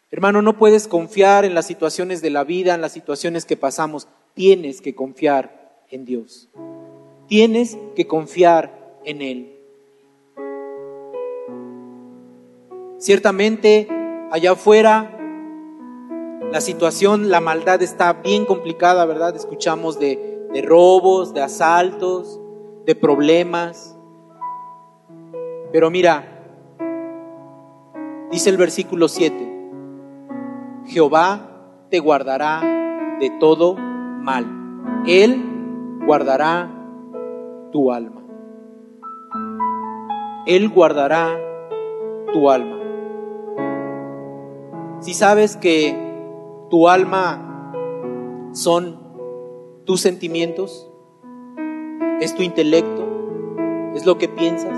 Hermano, 0.10 0.42
no 0.42 0.58
puedes 0.58 0.88
confiar 0.88 1.44
en 1.44 1.54
las 1.54 1.66
situaciones 1.66 2.22
de 2.22 2.30
la 2.30 2.46
vida, 2.46 2.74
en 2.74 2.82
las 2.82 2.94
situaciones 2.94 3.46
que 3.46 3.58
pasamos. 3.58 4.08
Tienes 4.34 4.82
que 4.82 4.96
confiar 4.96 5.84
en 5.90 6.06
Dios. 6.06 6.48
Tienes 7.28 7.78
que 7.94 8.08
confiar 8.08 9.00
en 9.04 9.22
Él. 9.22 9.54
Ciertamente, 13.00 13.90
allá 14.32 14.52
afuera, 14.52 15.14
la 16.54 16.62
situación, 16.62 17.30
la 17.30 17.42
maldad 17.42 17.82
está 17.82 18.14
bien 18.14 18.46
complicada, 18.46 19.06
¿verdad? 19.06 19.36
Escuchamos 19.36 20.00
de, 20.00 20.48
de 20.54 20.62
robos, 20.62 21.34
de 21.34 21.42
asaltos, 21.42 22.40
de 22.86 22.96
problemas. 22.96 23.98
Pero 25.74 25.92
mira, 25.92 26.46
dice 28.32 28.50
el 28.50 28.56
versículo 28.56 29.10
7, 29.10 29.57
Jehová 30.88 31.42
te 31.90 32.00
guardará 32.00 32.62
de 33.20 33.30
todo 33.40 33.76
mal. 33.76 34.46
Él 35.06 35.44
guardará 36.06 36.70
tu 37.72 37.92
alma. 37.92 38.22
Él 40.46 40.70
guardará 40.70 41.38
tu 42.32 42.50
alma. 42.50 42.78
Si 45.00 45.14
sabes 45.14 45.58
que 45.58 45.96
tu 46.70 46.88
alma 46.88 47.72
son 48.54 49.00
tus 49.86 50.02
sentimientos, 50.02 50.90
es 52.22 52.34
tu 52.34 52.44
intelecto, 52.44 53.06
es 53.94 54.06
lo 54.06 54.18
que 54.18 54.30
piensas. 54.30 54.78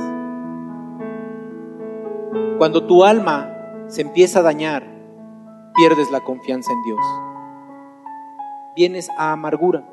Cuando 2.58 2.86
tu 2.86 3.04
alma 3.04 3.86
se 3.88 4.02
empieza 4.02 4.40
a 4.40 4.44
dañar, 4.44 4.99
pierdes 5.80 6.12
la 6.12 6.20
confianza 6.20 6.74
en 6.74 6.82
Dios. 6.82 7.00
Vienes 8.76 9.10
a 9.18 9.32
amargura. 9.32 9.90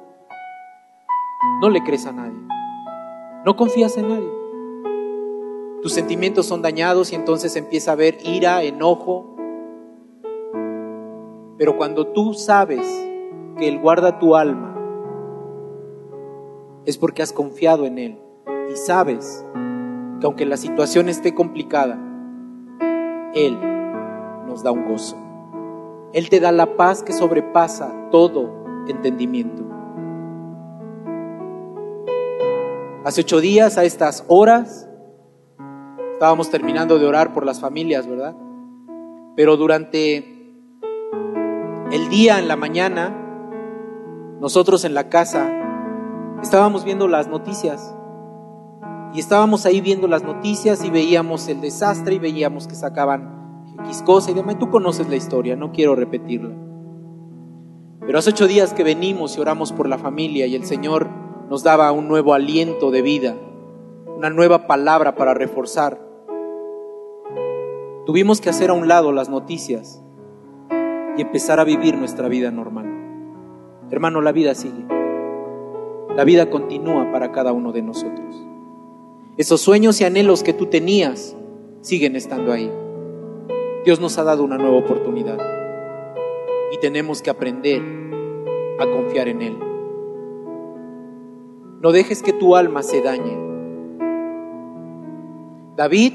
No 1.61 1.70
le 1.70 1.81
crees 1.85 2.07
a 2.07 2.12
nadie. 2.12 2.40
No 3.44 3.55
confías 3.55 3.96
en 3.96 4.09
nadie. 4.09 4.33
Tus 5.83 5.92
sentimientos 5.92 6.46
son 6.46 6.61
dañados 6.61 7.12
y 7.12 7.14
entonces 7.14 7.55
empieza 7.55 7.92
a 7.92 7.94
haber 7.94 8.18
ira, 8.25 8.64
enojo. 8.64 9.37
Pero 11.57 11.77
cuando 11.77 12.09
tú 12.09 12.35
sabes 12.35 12.85
que 13.57 13.68
Él 13.68 13.79
guarda 13.79 14.18
tu 14.18 14.35
alma, 14.35 14.77
es 16.85 16.99
porque 16.99 17.22
has 17.22 17.33
confiado 17.33 17.87
en 17.87 17.99
Él 17.99 18.18
y 18.72 18.75
sabes 18.75 19.46
que 20.18 20.27
aunque 20.27 20.46
la 20.46 20.57
situación 20.57 21.09
esté 21.09 21.33
complicada, 21.33 21.96
Él 23.35 23.57
nos 24.49 24.64
da 24.64 24.72
un 24.72 24.85
gozo. 24.88 25.26
Él 26.12 26.29
te 26.29 26.40
da 26.40 26.53
la 26.53 26.77
paz 26.77 27.03
que 27.03 27.12
sobrepasa 27.12 27.92
todo 28.11 28.64
entendimiento. 28.88 29.64
Hace 33.05 33.21
ocho 33.21 33.40
días, 33.40 33.79
a 33.79 33.85
estas 33.85 34.25
horas, 34.29 34.88
estábamos 36.14 36.51
terminando 36.51 36.99
de 36.99 37.07
orar 37.07 37.33
por 37.33 37.47
las 37.47 37.61
familias, 37.61 38.07
¿verdad? 38.07 38.35
Pero 39.37 39.57
durante 39.57 40.19
el 41.92 42.09
día, 42.09 42.38
en 42.38 42.49
la 42.49 42.57
mañana, 42.57 43.14
nosotros 44.40 44.85
en 44.85 44.95
la 44.95 45.09
casa 45.09 45.53
estábamos 46.42 46.85
viendo 46.85 47.09
las 47.09 47.29
noticias 47.29 47.95
Y 49.14 49.21
estábamos 49.21 49.64
ahí 49.64 49.81
viendo 49.81 50.09
las 50.09 50.25
noticias 50.25 50.85
y 50.85 50.90
veíamos 50.90 51.49
el 51.49 51.61
desastre 51.61 52.16
y 52.16 52.19
veíamos 52.19 52.66
que 52.66 52.75
sacaban 52.75 53.36
X 53.85 54.03
cosa 54.03 54.31
y 54.31 54.35
demás. 54.35 54.59
Tú 54.59 54.71
conoces 54.71 55.09
la 55.09 55.17
historia, 55.17 55.57
no 55.57 55.73
quiero 55.73 55.95
repetirla. 55.95 56.55
Pero 58.01 58.19
hace 58.19 58.31
ocho 58.31 58.47
días 58.47 58.73
que 58.73 58.85
venimos 58.85 59.37
y 59.37 59.41
oramos 59.41 59.73
por 59.73 59.89
la 59.89 59.99
familia 59.99 60.47
y 60.47 60.55
el 60.55 60.65
Señor 60.65 61.09
nos 61.51 61.62
daba 61.62 61.91
un 61.93 62.09
nuevo 62.09 62.35
aliento 62.35 62.91
de 62.91 63.03
vida, 63.03 63.37
una 64.17 64.31
nueva 64.31 64.67
palabra 64.67 65.17
para 65.17 65.35
reforzar. 65.35 66.01
Tuvimos 68.05 68.41
que 68.41 68.49
hacer 68.49 68.71
a 68.71 68.75
un 68.75 68.87
lado 68.87 69.11
las 69.11 69.29
noticias 69.29 70.03
y 71.17 71.23
empezar 71.23 71.59
a 71.59 71.65
vivir 71.65 71.97
nuestra 71.97 72.29
vida 72.29 72.53
normal. 72.53 72.87
Hermano, 73.91 74.21
la 74.21 74.33
vida 74.33 74.55
sigue. 74.55 74.87
La 76.15 76.25
vida 76.25 76.49
continúa 76.49 77.11
para 77.11 77.33
cada 77.33 77.53
uno 77.53 77.73
de 77.73 77.83
nosotros. 77.83 78.47
Esos 79.37 79.61
sueños 79.61 80.01
y 80.01 80.05
anhelos 80.05 80.43
que 80.43 80.53
tú 80.53 80.67
tenías 80.67 81.37
siguen 81.81 82.17
estando 82.17 82.53
ahí. 82.53 82.71
Dios 83.87 84.01
nos 84.01 84.18
ha 84.18 84.25
dado 84.25 84.42
una 84.42 84.59
nueva 84.59 84.79
oportunidad 84.79 85.38
y 86.72 86.79
tenemos 86.81 87.22
que 87.22 87.31
aprender 87.31 87.81
a 88.81 88.87
confiar 88.90 89.29
en 89.29 89.42
Él. 89.42 89.57
No 91.81 91.92
dejes 91.92 92.20
que 92.20 92.33
tu 92.33 92.57
alma 92.57 92.83
se 92.83 93.01
dañe. 93.01 93.38
David, 95.77 96.14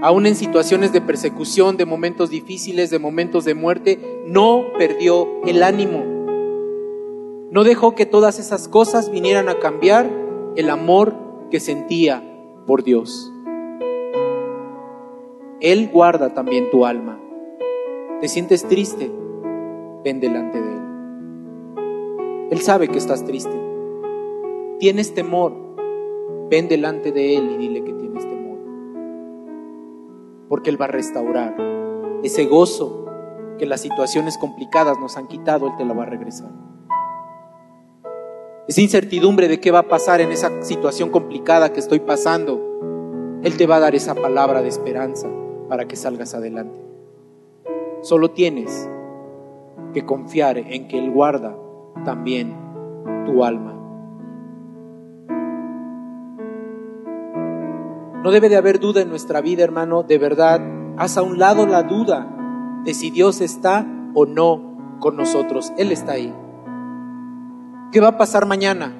aún 0.00 0.24
en 0.24 0.34
situaciones 0.34 0.94
de 0.94 1.02
persecución, 1.02 1.76
de 1.76 1.84
momentos 1.84 2.30
difíciles, 2.30 2.88
de 2.88 2.98
momentos 2.98 3.44
de 3.44 3.54
muerte, 3.54 4.22
no 4.26 4.64
perdió 4.78 5.28
el 5.44 5.62
ánimo. 5.64 6.02
No 7.50 7.62
dejó 7.62 7.94
que 7.94 8.06
todas 8.06 8.38
esas 8.38 8.68
cosas 8.68 9.10
vinieran 9.10 9.50
a 9.50 9.58
cambiar 9.58 10.10
el 10.56 10.70
amor 10.70 11.14
que 11.50 11.60
sentía 11.60 12.22
por 12.66 12.84
Dios. 12.84 13.31
Él 15.62 15.88
guarda 15.92 16.34
también 16.34 16.70
tu 16.72 16.84
alma. 16.84 17.20
¿Te 18.20 18.26
sientes 18.26 18.66
triste? 18.66 19.12
Ven 20.02 20.18
delante 20.18 20.60
de 20.60 20.72
Él. 20.72 20.82
Él 22.50 22.60
sabe 22.62 22.88
que 22.88 22.98
estás 22.98 23.24
triste. 23.24 23.56
¿Tienes 24.80 25.14
temor? 25.14 25.52
Ven 26.50 26.66
delante 26.66 27.12
de 27.12 27.36
Él 27.36 27.52
y 27.52 27.56
dile 27.58 27.84
que 27.84 27.92
tienes 27.92 28.28
temor. 28.28 28.58
Porque 30.48 30.70
Él 30.70 30.80
va 30.80 30.86
a 30.86 30.88
restaurar 30.88 31.54
ese 32.24 32.46
gozo 32.46 33.06
que 33.56 33.66
las 33.66 33.82
situaciones 33.82 34.38
complicadas 34.38 34.98
nos 34.98 35.16
han 35.16 35.28
quitado, 35.28 35.68
Él 35.68 35.74
te 35.78 35.84
lo 35.84 35.94
va 35.94 36.02
a 36.02 36.06
regresar. 36.06 36.50
Esa 38.66 38.80
incertidumbre 38.80 39.46
de 39.46 39.60
qué 39.60 39.70
va 39.70 39.78
a 39.78 39.88
pasar 39.88 40.20
en 40.20 40.32
esa 40.32 40.60
situación 40.64 41.10
complicada 41.10 41.72
que 41.72 41.78
estoy 41.78 42.00
pasando, 42.00 43.40
Él 43.44 43.56
te 43.56 43.68
va 43.68 43.76
a 43.76 43.80
dar 43.80 43.94
esa 43.94 44.16
palabra 44.16 44.60
de 44.60 44.68
esperanza 44.68 45.28
para 45.72 45.88
que 45.88 45.96
salgas 45.96 46.34
adelante. 46.34 46.78
Solo 48.02 48.32
tienes 48.32 48.90
que 49.94 50.04
confiar 50.04 50.58
en 50.58 50.86
que 50.86 50.98
Él 50.98 51.10
guarda 51.10 51.56
también 52.04 52.54
tu 53.24 53.42
alma. 53.42 53.72
No 58.22 58.30
debe 58.30 58.50
de 58.50 58.56
haber 58.56 58.80
duda 58.80 59.00
en 59.00 59.08
nuestra 59.08 59.40
vida, 59.40 59.64
hermano. 59.64 60.02
De 60.02 60.18
verdad, 60.18 60.60
haz 60.98 61.16
a 61.16 61.22
un 61.22 61.38
lado 61.38 61.66
la 61.66 61.84
duda 61.84 62.82
de 62.84 62.92
si 62.92 63.10
Dios 63.10 63.40
está 63.40 63.86
o 64.12 64.26
no 64.26 64.98
con 65.00 65.16
nosotros. 65.16 65.72
Él 65.78 65.90
está 65.90 66.12
ahí. 66.12 66.34
¿Qué 67.92 68.00
va 68.02 68.08
a 68.08 68.18
pasar 68.18 68.44
mañana? 68.44 68.94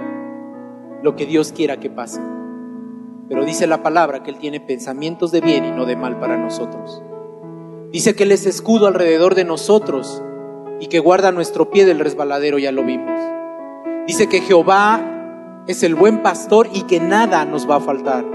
Lo 1.02 1.16
que 1.16 1.26
Dios 1.26 1.52
quiera 1.52 1.78
que 1.78 1.90
pase. 1.90 2.22
Pero 3.32 3.46
dice 3.46 3.66
la 3.66 3.82
palabra 3.82 4.22
que 4.22 4.30
Él 4.30 4.36
tiene 4.36 4.60
pensamientos 4.60 5.32
de 5.32 5.40
bien 5.40 5.64
y 5.64 5.70
no 5.70 5.86
de 5.86 5.96
mal 5.96 6.18
para 6.18 6.36
nosotros. 6.36 7.02
Dice 7.90 8.14
que 8.14 8.24
Él 8.24 8.32
es 8.32 8.44
escudo 8.44 8.86
alrededor 8.86 9.34
de 9.34 9.44
nosotros 9.44 10.22
y 10.80 10.88
que 10.88 10.98
guarda 10.98 11.32
nuestro 11.32 11.70
pie 11.70 11.86
del 11.86 11.98
resbaladero, 11.98 12.58
ya 12.58 12.72
lo 12.72 12.84
vimos. 12.84 13.18
Dice 14.06 14.28
que 14.28 14.42
Jehová 14.42 15.64
es 15.66 15.82
el 15.82 15.94
buen 15.94 16.22
pastor 16.22 16.68
y 16.74 16.82
que 16.82 17.00
nada 17.00 17.46
nos 17.46 17.68
va 17.68 17.76
a 17.76 17.80
faltar. 17.80 18.26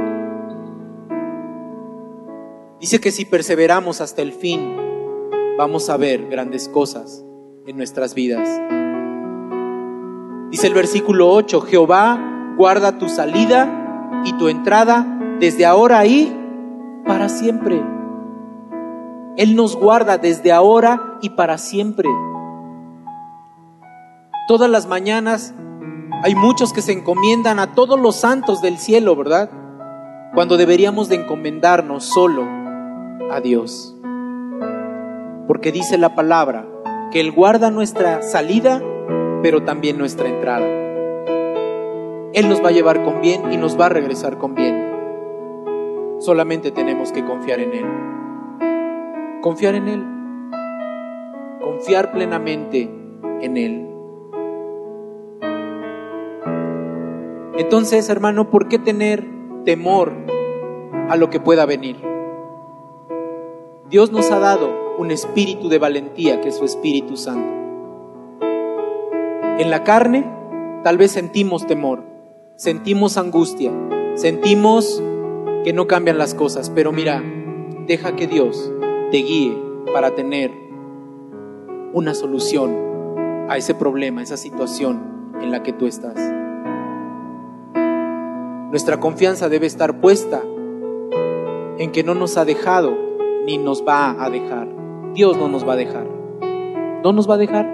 Dice 2.79 2.99
que 2.99 3.12
si 3.12 3.25
perseveramos 3.25 4.01
hasta 4.01 4.23
el 4.23 4.31
fin, 4.31 4.77
vamos 5.60 5.91
a 5.91 5.97
ver 5.97 6.27
grandes 6.27 6.69
cosas 6.69 7.23
en 7.67 7.77
nuestras 7.77 8.15
vidas. 8.15 8.49
Dice 10.49 10.65
el 10.65 10.73
versículo 10.73 11.29
8, 11.29 11.62
Jehová 11.62 12.55
guarda 12.57 12.97
tu 12.97 13.10
salida 13.10 13.83
y 14.23 14.34
tu 14.34 14.47
entrada 14.49 15.06
desde 15.39 15.65
ahora 15.65 16.06
y 16.06 16.36
para 17.06 17.30
siempre. 17.30 17.84
Él 19.38 19.56
nos 19.56 19.75
guarda 19.75 20.17
desde 20.17 20.51
ahora 20.51 21.17
y 21.21 21.32
para 21.32 21.58
siempre. 21.58 22.10
Todas 24.47 24.69
las 24.69 24.88
mañanas 24.88 25.53
hay 26.23 26.34
muchos 26.36 26.73
que 26.73 26.82
se 26.82 26.93
encomiendan 26.93 27.60
a 27.60 27.73
todos 27.73 27.99
los 27.99 28.15
santos 28.15 28.62
del 28.62 28.77
cielo, 28.77 29.15
¿verdad? 29.15 29.49
Cuando 30.34 30.58
deberíamos 30.58 31.10
de 31.10 31.15
encomendarnos 31.15 32.06
solo 32.06 32.43
a 33.32 33.39
Dios. 33.41 33.95
Porque 35.47 35.71
dice 35.71 35.97
la 35.97 36.15
palabra 36.15 36.65
que 37.12 37.19
Él 37.19 37.32
guarda 37.32 37.71
nuestra 37.71 38.21
salida 38.21 38.82
pero 39.41 39.63
también 39.63 39.97
nuestra 39.97 40.27
entrada. 40.27 40.87
Él 42.33 42.49
nos 42.49 42.63
va 42.63 42.69
a 42.69 42.71
llevar 42.71 43.03
con 43.03 43.21
bien 43.21 43.51
y 43.51 43.57
nos 43.57 43.79
va 43.79 43.87
a 43.87 43.89
regresar 43.89 44.37
con 44.37 44.53
bien. 44.55 44.87
Solamente 46.19 46.71
tenemos 46.71 47.11
que 47.11 47.23
confiar 47.23 47.59
en 47.59 47.73
Él. 47.73 47.85
Confiar 49.41 49.75
en 49.75 49.87
Él. 49.87 50.03
Confiar 51.61 52.11
plenamente 52.11 52.89
en 53.41 53.57
Él. 53.57 53.87
Entonces, 57.57 58.09
hermano, 58.09 58.49
¿por 58.49 58.67
qué 58.67 58.77
tener 58.77 59.27
temor 59.65 60.13
a 61.09 61.15
lo 61.15 61.29
que 61.29 61.39
pueda 61.39 61.65
venir? 61.65 61.97
Dios 63.89 64.11
nos 64.11 64.29
ha 64.31 64.39
dado 64.39 64.69
un 64.97 65.11
espíritu 65.11 65.69
de 65.69 65.79
valentía 65.79 66.41
que 66.41 66.49
es 66.49 66.55
su 66.55 66.65
Espíritu 66.65 67.15
Santo. 67.15 67.47
En 69.59 69.69
la 69.69 69.83
carne 69.83 70.25
tal 70.83 70.97
vez 70.97 71.11
sentimos 71.11 71.65
temor, 71.65 72.03
sentimos 72.58 73.17
angustia, 73.17 73.72
sentimos 74.15 75.02
que 75.63 75.74
no 75.74 75.86
cambian 75.88 76.17
las 76.17 76.34
cosas, 76.34 76.72
pero 76.72 76.91
mira, 76.91 77.24
deja 77.86 78.15
que 78.15 78.28
Dios 78.28 78.72
te 79.12 79.17
guíe 79.17 79.56
para 79.93 80.15
tener 80.15 80.52
una 81.93 82.15
solución 82.15 82.76
a 83.48 83.58
ese 83.58 83.76
problema, 83.76 84.22
a 84.22 84.24
esa 84.24 84.38
situación 84.38 85.34
en 85.39 85.52
la 85.52 85.62
que 85.62 85.72
tú 85.72 85.86
estás. 85.86 86.15
Nuestra 88.72 89.00
confianza 89.00 89.50
debe 89.50 89.67
estar 89.67 90.02
puesta 90.02 90.41
en 91.78 91.91
que 91.91 92.04
no 92.04 92.15
nos 92.15 92.38
ha 92.38 92.43
dejado 92.43 92.98
ni 93.46 93.60
nos 93.60 93.88
va 93.88 94.22
a 94.22 94.30
dejar. 94.32 94.67
Dios 95.13 95.38
no 95.38 95.48
nos 95.48 95.65
va 95.65 95.74
a 95.74 95.78
dejar. 95.78 96.08
No 97.04 97.13
nos 97.13 97.30
va 97.30 97.36
a 97.36 97.38
dejar. 97.38 97.70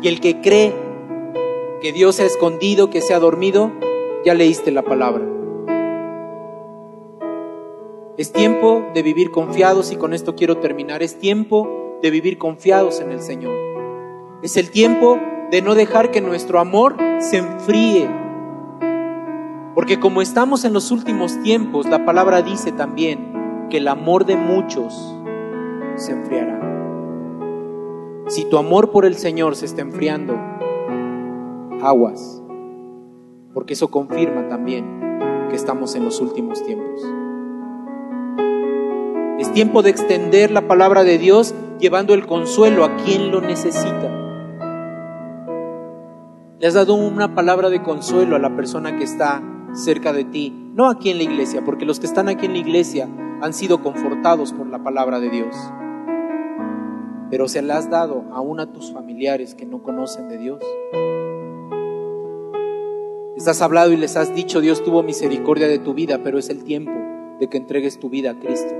Y 0.00 0.08
el 0.08 0.20
que 0.20 0.40
cree 0.40 0.85
que 1.86 1.92
Dios 1.92 2.16
se 2.16 2.24
ha 2.24 2.26
escondido, 2.26 2.90
que 2.90 3.00
se 3.00 3.14
ha 3.14 3.20
dormido, 3.20 3.70
ya 4.24 4.34
leíste 4.34 4.72
la 4.72 4.82
palabra. 4.82 5.24
Es 8.18 8.32
tiempo 8.32 8.84
de 8.92 9.04
vivir 9.04 9.30
confiados 9.30 9.92
y 9.92 9.96
con 9.96 10.12
esto 10.12 10.34
quiero 10.34 10.56
terminar. 10.56 11.04
Es 11.04 11.20
tiempo 11.20 11.68
de 12.02 12.10
vivir 12.10 12.38
confiados 12.38 12.98
en 12.98 13.12
el 13.12 13.20
Señor. 13.20 13.54
Es 14.42 14.56
el 14.56 14.72
tiempo 14.72 15.20
de 15.52 15.62
no 15.62 15.76
dejar 15.76 16.10
que 16.10 16.20
nuestro 16.20 16.58
amor 16.58 16.96
se 17.20 17.36
enfríe. 17.36 18.10
Porque 19.76 20.00
como 20.00 20.22
estamos 20.22 20.64
en 20.64 20.72
los 20.72 20.90
últimos 20.90 21.40
tiempos, 21.44 21.86
la 21.86 22.04
palabra 22.04 22.42
dice 22.42 22.72
también 22.72 23.68
que 23.70 23.76
el 23.76 23.86
amor 23.86 24.26
de 24.26 24.36
muchos 24.36 24.92
se 25.94 26.10
enfriará. 26.10 26.58
Si 28.26 28.44
tu 28.44 28.58
amor 28.58 28.90
por 28.90 29.06
el 29.06 29.14
Señor 29.14 29.54
se 29.54 29.66
está 29.66 29.82
enfriando, 29.82 30.36
aguas, 31.82 32.42
porque 33.54 33.74
eso 33.74 33.88
confirma 33.88 34.48
también 34.48 35.18
que 35.48 35.56
estamos 35.56 35.94
en 35.94 36.04
los 36.04 36.20
últimos 36.20 36.62
tiempos. 36.64 37.00
Es 39.38 39.52
tiempo 39.52 39.82
de 39.82 39.90
extender 39.90 40.50
la 40.50 40.66
palabra 40.66 41.04
de 41.04 41.18
Dios 41.18 41.54
llevando 41.78 42.14
el 42.14 42.26
consuelo 42.26 42.84
a 42.84 42.96
quien 42.96 43.30
lo 43.30 43.40
necesita. 43.40 44.10
Le 46.58 46.66
has 46.66 46.74
dado 46.74 46.94
una 46.94 47.34
palabra 47.34 47.68
de 47.68 47.82
consuelo 47.82 48.36
a 48.36 48.38
la 48.38 48.56
persona 48.56 48.96
que 48.96 49.04
está 49.04 49.42
cerca 49.74 50.12
de 50.12 50.24
ti, 50.24 50.70
no 50.74 50.88
aquí 50.88 51.10
en 51.10 51.18
la 51.18 51.24
iglesia, 51.24 51.62
porque 51.64 51.84
los 51.84 52.00
que 52.00 52.06
están 52.06 52.28
aquí 52.28 52.46
en 52.46 52.52
la 52.52 52.58
iglesia 52.58 53.08
han 53.42 53.52
sido 53.52 53.82
confortados 53.82 54.52
por 54.52 54.66
la 54.66 54.82
palabra 54.82 55.20
de 55.20 55.28
Dios 55.28 55.54
pero 57.30 57.48
se 57.48 57.62
la 57.62 57.76
has 57.76 57.90
dado 57.90 58.24
aún 58.32 58.60
a 58.60 58.72
tus 58.72 58.92
familiares 58.92 59.54
que 59.54 59.66
no 59.66 59.82
conocen 59.82 60.28
de 60.28 60.38
Dios. 60.38 60.60
Les 63.36 63.46
has 63.48 63.60
hablado 63.60 63.92
y 63.92 63.98
les 63.98 64.16
has 64.16 64.34
dicho, 64.34 64.62
Dios 64.62 64.82
tuvo 64.82 65.02
misericordia 65.02 65.68
de 65.68 65.78
tu 65.78 65.92
vida, 65.92 66.20
pero 66.24 66.38
es 66.38 66.48
el 66.48 66.64
tiempo 66.64 66.92
de 67.38 67.48
que 67.48 67.58
entregues 67.58 68.00
tu 68.00 68.08
vida 68.08 68.30
a 68.30 68.38
Cristo. 68.38 68.74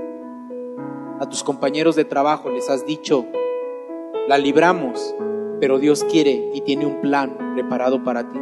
A 1.19 1.29
tus 1.29 1.43
compañeros 1.43 1.95
de 1.95 2.05
trabajo 2.05 2.49
les 2.49 2.67
has 2.67 2.83
dicho, 2.83 3.27
la 4.27 4.39
libramos, 4.39 5.13
pero 5.59 5.77
Dios 5.77 6.03
quiere 6.05 6.49
y 6.55 6.61
tiene 6.61 6.87
un 6.87 7.01
plan 7.01 7.53
preparado 7.53 8.03
para 8.03 8.27
ti. 8.27 8.39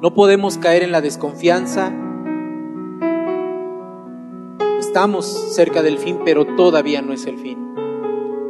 No 0.00 0.14
podemos 0.14 0.56
caer 0.56 0.82
en 0.82 0.92
la 0.92 1.02
desconfianza. 1.02 1.92
Estamos 4.78 5.26
cerca 5.26 5.82
del 5.82 5.98
fin, 5.98 6.20
pero 6.24 6.46
todavía 6.56 7.02
no 7.02 7.12
es 7.12 7.26
el 7.26 7.36
fin. 7.36 7.74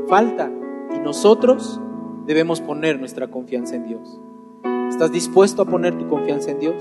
Falta 0.07 0.49
y 0.95 1.01
nosotros 1.01 1.81
debemos 2.27 2.61
poner 2.61 2.99
nuestra 2.99 3.29
confianza 3.29 3.77
en 3.77 3.87
Dios. 3.87 4.21
¿Estás 4.89 5.13
dispuesto 5.13 5.63
a 5.63 5.67
poner 5.67 5.99
tu 5.99 6.09
confianza 6.09 6.51
en 6.51 6.61
Dios? 6.61 6.75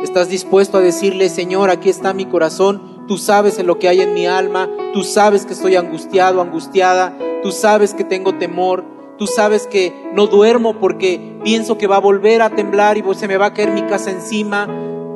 ¿Estás 0.00 0.28
dispuesto 0.28 0.78
a 0.78 0.80
decirle, 0.80 1.28
Señor, 1.28 1.70
aquí 1.70 1.90
está 1.90 2.14
mi 2.14 2.24
corazón, 2.24 3.04
tú 3.06 3.18
sabes 3.18 3.58
en 3.58 3.66
lo 3.66 3.78
que 3.78 3.88
hay 3.88 4.00
en 4.00 4.14
mi 4.14 4.26
alma, 4.26 4.68
tú 4.94 5.02
sabes 5.02 5.44
que 5.44 5.52
estoy 5.52 5.76
angustiado, 5.76 6.40
angustiada, 6.40 7.16
tú 7.42 7.52
sabes 7.52 7.94
que 7.94 8.04
tengo 8.04 8.38
temor, 8.38 8.84
Tú 9.20 9.26
sabes 9.26 9.66
que 9.66 9.92
no 10.14 10.28
duermo 10.28 10.80
porque 10.80 11.36
pienso 11.44 11.76
que 11.76 11.86
va 11.86 11.96
a 11.96 12.00
volver 12.00 12.40
a 12.40 12.48
temblar 12.48 12.96
y 12.96 13.04
se 13.14 13.28
me 13.28 13.36
va 13.36 13.46
a 13.48 13.52
caer 13.52 13.70
mi 13.70 13.82
casa 13.82 14.10
encima. 14.10 14.66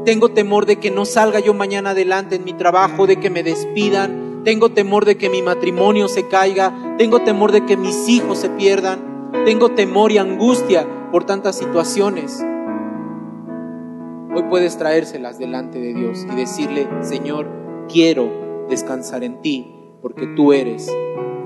Tengo 0.05 0.28
temor 0.28 0.66
de 0.66 0.76
que 0.76 0.90
no 0.90 1.07
salga 1.07 1.40
yo 1.40 1.55
mañana 1.55 1.90
adelante 1.90 2.36
en 2.36 2.45
mi 2.45 2.53
trabajo, 2.53 3.07
de 3.07 3.16
que 3.16 3.30
me 3.30 3.42
despidan. 3.42 4.42
Tengo 4.45 4.68
temor 4.68 5.07
de 5.07 5.16
que 5.16 5.30
mi 5.30 5.40
matrimonio 5.40 6.09
se 6.09 6.28
caiga. 6.28 6.97
Tengo 6.99 7.22
temor 7.22 7.51
de 7.51 7.64
que 7.64 7.78
mis 7.78 8.07
hijos 8.07 8.40
se 8.40 8.51
pierdan. 8.51 9.13
Tengo 9.43 9.72
temor 9.72 10.11
y 10.11 10.16
angustia 10.16 10.87
por 11.11 11.24
tantas 11.24 11.59
situaciones. 11.59 12.43
Hoy 14.35 14.43
puedes 14.49 14.78
traérselas 14.78 15.39
delante 15.39 15.78
de 15.80 15.93
Dios 15.93 16.24
y 16.32 16.35
decirle, 16.35 16.89
Señor, 17.03 17.47
quiero 17.93 18.66
descansar 18.70 19.22
en 19.22 19.43
ti 19.43 19.99
porque 20.01 20.26
tú 20.28 20.55
eres 20.55 20.91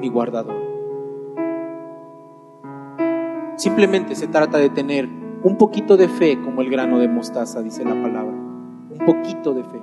mi 0.00 0.08
guardador. 0.10 0.54
Simplemente 3.56 4.14
se 4.14 4.28
trata 4.28 4.58
de 4.58 4.70
tener 4.70 5.08
un 5.42 5.56
poquito 5.58 5.96
de 5.96 6.08
fe 6.08 6.40
como 6.40 6.60
el 6.60 6.70
grano 6.70 7.00
de 7.00 7.08
mostaza, 7.08 7.62
dice 7.62 7.84
la 7.84 8.00
palabra. 8.00 8.32
Un 8.32 9.02
poquito 9.04 9.54
de 9.54 9.64
fe. 9.64 9.82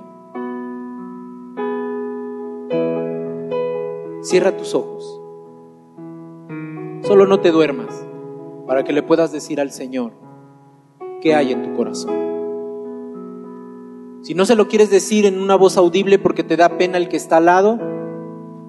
Cierra 4.22 4.56
tus 4.56 4.74
ojos. 4.74 5.25
Solo 7.02 7.26
no 7.26 7.40
te 7.40 7.50
duermas 7.50 8.06
para 8.66 8.84
que 8.84 8.92
le 8.92 9.02
puedas 9.02 9.32
decir 9.32 9.60
al 9.60 9.70
Señor 9.70 10.12
qué 11.20 11.34
hay 11.34 11.52
en 11.52 11.62
tu 11.62 11.74
corazón. 11.74 12.26
Si 14.22 14.34
no 14.34 14.44
se 14.44 14.56
lo 14.56 14.66
quieres 14.66 14.90
decir 14.90 15.24
en 15.24 15.40
una 15.40 15.54
voz 15.54 15.76
audible 15.76 16.18
porque 16.18 16.42
te 16.42 16.56
da 16.56 16.78
pena 16.78 16.98
el 16.98 17.08
que 17.08 17.16
está 17.16 17.36
al 17.36 17.44
lado, 17.44 17.78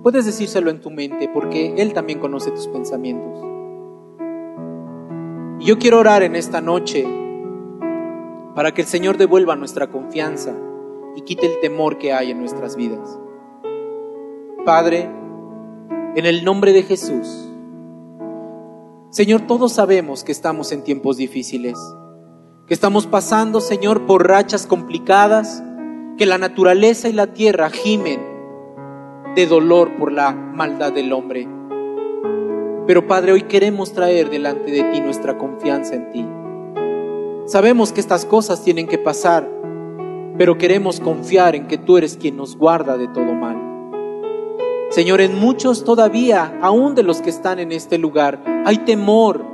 puedes 0.03 0.25
decírselo 0.25 0.69
en 0.69 0.81
tu 0.81 0.91
mente 0.91 1.29
porque 1.33 1.73
Él 1.77 1.93
también 1.93 2.19
conoce 2.19 2.51
tus 2.51 2.67
pensamientos. 2.67 3.43
Y 5.59 5.65
yo 5.65 5.79
quiero 5.79 5.97
orar 5.99 6.21
en 6.21 6.35
esta 6.35 6.61
noche 6.61 7.07
para 8.53 8.73
que 8.73 8.81
el 8.81 8.87
Señor 8.87 9.17
devuelva 9.17 9.55
nuestra 9.55 9.87
confianza 9.87 10.55
y 11.15 11.21
quite 11.21 11.47
el 11.47 11.59
temor 11.59 11.97
que 11.97 12.13
hay 12.13 12.29
en 12.29 12.39
nuestras 12.39 12.75
vidas. 12.75 13.19
Padre, 14.63 15.09
en 16.15 16.25
el 16.25 16.43
nombre 16.43 16.73
de 16.73 16.83
Jesús, 16.83 17.46
Señor, 19.09 19.47
todos 19.47 19.71
sabemos 19.71 20.25
que 20.25 20.33
estamos 20.33 20.73
en 20.73 20.83
tiempos 20.83 21.15
difíciles, 21.15 21.77
que 22.67 22.73
estamos 22.73 23.07
pasando, 23.07 23.61
Señor, 23.61 24.05
por 24.05 24.27
rachas 24.27 24.67
complicadas, 24.67 25.63
que 26.17 26.25
la 26.25 26.37
naturaleza 26.37 27.07
y 27.07 27.13
la 27.13 27.27
tierra 27.27 27.69
gimen 27.69 28.19
de 29.33 29.45
dolor 29.47 29.95
por 29.97 30.11
la 30.11 30.33
maldad 30.33 30.91
del 30.91 31.13
hombre. 31.13 31.47
Pero 32.85 33.07
Padre, 33.07 33.31
hoy 33.31 33.43
queremos 33.43 33.93
traer 33.93 34.29
delante 34.29 34.71
de 34.71 34.83
ti 34.91 34.99
nuestra 34.99 35.37
confianza 35.37 35.95
en 35.95 36.11
ti. 36.11 36.27
Sabemos 37.45 37.93
que 37.93 38.01
estas 38.01 38.25
cosas 38.25 38.61
tienen 38.61 38.87
que 38.87 38.97
pasar, 38.97 39.49
pero 40.37 40.57
queremos 40.57 40.99
confiar 40.99 41.55
en 41.55 41.67
que 41.67 41.77
tú 41.77 41.97
eres 41.97 42.17
quien 42.17 42.35
nos 42.35 42.57
guarda 42.57 42.97
de 42.97 43.07
todo 43.07 43.33
mal. 43.33 43.66
Señor, 44.97 45.21
en 45.21 45.39
muchos 45.39 45.83
todavía, 45.83 46.57
aún 46.59 46.95
de 46.95 47.03
los 47.03 47.21
que 47.21 47.29
están 47.29 47.59
en 47.59 47.71
este 47.71 47.99
lugar, 47.99 48.43
hay 48.65 48.79
temor 48.79 49.45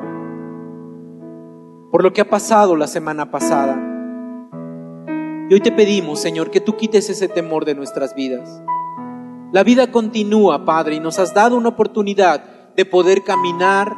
por 1.91 2.01
lo 2.01 2.13
que 2.13 2.21
ha 2.21 2.29
pasado 2.29 2.77
la 2.77 2.87
semana 2.87 3.29
pasada. 3.29 3.77
Y 5.49 5.53
hoy 5.53 5.59
te 5.59 5.73
pedimos, 5.73 6.21
Señor, 6.21 6.49
que 6.49 6.61
tú 6.61 6.77
quites 6.77 7.09
ese 7.09 7.27
temor 7.27 7.65
de 7.65 7.75
nuestras 7.75 8.15
vidas. 8.15 8.63
La 9.51 9.63
vida 9.63 9.91
continúa, 9.91 10.63
Padre, 10.63 10.95
y 10.95 11.01
nos 11.01 11.19
has 11.19 11.33
dado 11.33 11.57
una 11.57 11.67
oportunidad 11.67 12.73
de 12.77 12.85
poder 12.85 13.25
caminar 13.25 13.93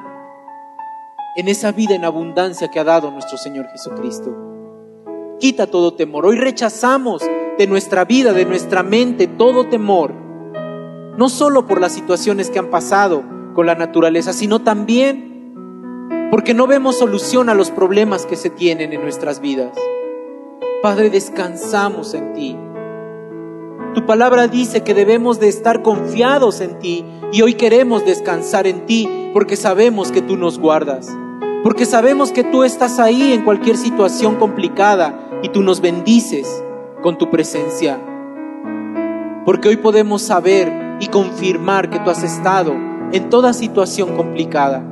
en 1.38 1.48
esa 1.48 1.72
vida 1.72 1.94
en 1.94 2.06
abundancia 2.06 2.70
que 2.70 2.80
ha 2.80 2.84
dado 2.84 3.12
nuestro 3.12 3.38
Señor 3.38 3.68
Jesucristo. 3.68 4.36
Quita 5.40 5.68
todo 5.68 5.94
temor. 5.94 6.26
Hoy 6.26 6.38
rechazamos 6.38 7.22
de 7.60 7.68
nuestra 7.68 8.04
vida, 8.04 8.34
de 8.34 8.46
nuestra 8.46 8.82
mente, 8.82 9.28
todo 9.28 9.70
temor. 9.70 10.25
No 11.18 11.30
solo 11.30 11.66
por 11.66 11.80
las 11.80 11.94
situaciones 11.94 12.50
que 12.50 12.60
han 12.60 12.70
pasado 12.70 13.24
con 13.54 13.66
la 13.66 13.76
naturaleza, 13.76 14.34
sino 14.34 14.60
también 14.62 15.36
porque 16.30 16.54
no 16.54 16.68
vemos 16.68 16.98
solución 16.98 17.50
a 17.50 17.54
los 17.54 17.72
problemas 17.72 18.26
que 18.26 18.36
se 18.36 18.50
tienen 18.50 18.92
en 18.92 19.02
nuestras 19.02 19.40
vidas. 19.40 19.78
Padre, 20.84 21.10
descansamos 21.10 22.14
en 22.14 22.34
ti. 22.34 22.58
Tu 23.94 24.06
palabra 24.06 24.50
dice 24.50 24.84
que 24.84 24.94
debemos 24.94 25.40
de 25.40 25.48
estar 25.48 25.82
confiados 25.82 26.60
en 26.60 26.78
ti 26.80 27.06
y 27.32 27.42
hoy 27.42 27.54
queremos 27.54 28.06
descansar 28.06 28.68
en 28.68 28.86
ti 28.86 29.10
porque 29.34 29.56
sabemos 29.56 30.12
que 30.12 30.22
tú 30.22 30.36
nos 30.36 30.60
guardas, 30.60 31.10
porque 31.64 31.86
sabemos 31.86 32.34
que 32.34 32.44
tú 32.44 32.66
estás 32.66 33.00
ahí 33.00 33.32
en 33.32 33.44
cualquier 33.46 33.78
situación 33.78 34.36
complicada 34.36 35.40
y 35.42 35.50
tú 35.50 35.64
nos 35.64 35.80
bendices 35.80 36.62
con 37.02 37.18
tu 37.18 37.30
presencia. 37.30 37.98
Porque 39.46 39.70
hoy 39.70 39.78
podemos 39.78 40.22
saber 40.22 40.85
y 41.00 41.08
confirmar 41.08 41.90
que 41.90 42.00
tú 42.00 42.10
has 42.10 42.24
estado 42.24 42.74
en 43.12 43.30
toda 43.30 43.54
situación 43.54 44.16
complicada. 44.16 44.84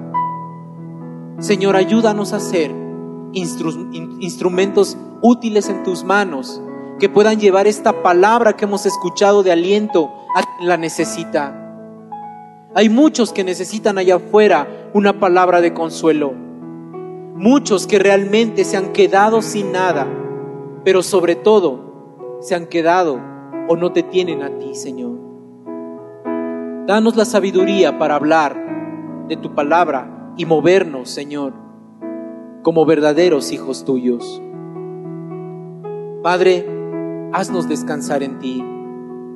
Señor, 1.39 1.75
ayúdanos 1.75 2.33
a 2.33 2.39
ser 2.39 2.71
instrumentos 3.33 4.97
útiles 5.21 5.69
en 5.69 5.83
tus 5.83 6.03
manos 6.03 6.61
que 6.99 7.09
puedan 7.09 7.39
llevar 7.39 7.67
esta 7.67 8.03
palabra 8.03 8.53
que 8.53 8.65
hemos 8.65 8.85
escuchado 8.85 9.43
de 9.43 9.51
aliento 9.51 10.09
a 10.35 10.43
quien 10.43 10.69
la 10.69 10.77
necesita. 10.77 11.59
Hay 12.75 12.89
muchos 12.89 13.33
que 13.33 13.43
necesitan 13.43 13.97
allá 13.97 14.15
afuera 14.15 14.89
una 14.93 15.19
palabra 15.19 15.61
de 15.61 15.73
consuelo. 15.73 16.33
Muchos 17.35 17.87
que 17.87 17.99
realmente 17.99 18.63
se 18.63 18.77
han 18.77 18.93
quedado 18.93 19.41
sin 19.41 19.71
nada, 19.71 20.07
pero 20.83 21.03
sobre 21.03 21.35
todo 21.35 22.37
se 22.41 22.55
han 22.55 22.67
quedado 22.67 23.19
o 23.67 23.75
no 23.75 23.91
te 23.91 24.03
tienen 24.03 24.43
a 24.43 24.57
ti, 24.59 24.75
Señor. 24.75 25.12
Danos 26.85 27.15
la 27.15 27.23
sabiduría 27.23 27.97
para 27.97 28.15
hablar 28.15 29.25
de 29.29 29.37
tu 29.37 29.55
palabra 29.55 30.33
y 30.35 30.45
movernos, 30.45 31.09
Señor, 31.09 31.53
como 32.61 32.85
verdaderos 32.85 33.53
hijos 33.53 33.85
tuyos. 33.85 34.41
Padre, 36.21 36.67
haznos 37.31 37.69
descansar 37.69 38.21
en 38.21 38.39
ti. 38.39 38.61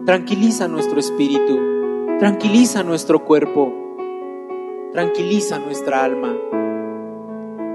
Tranquiliza 0.05 0.67
nuestro 0.67 0.99
espíritu, 0.99 1.57
tranquiliza 2.19 2.83
nuestro 2.83 3.23
cuerpo, 3.23 3.73
tranquiliza 4.91 5.57
nuestra 5.59 6.03
alma. 6.03 6.35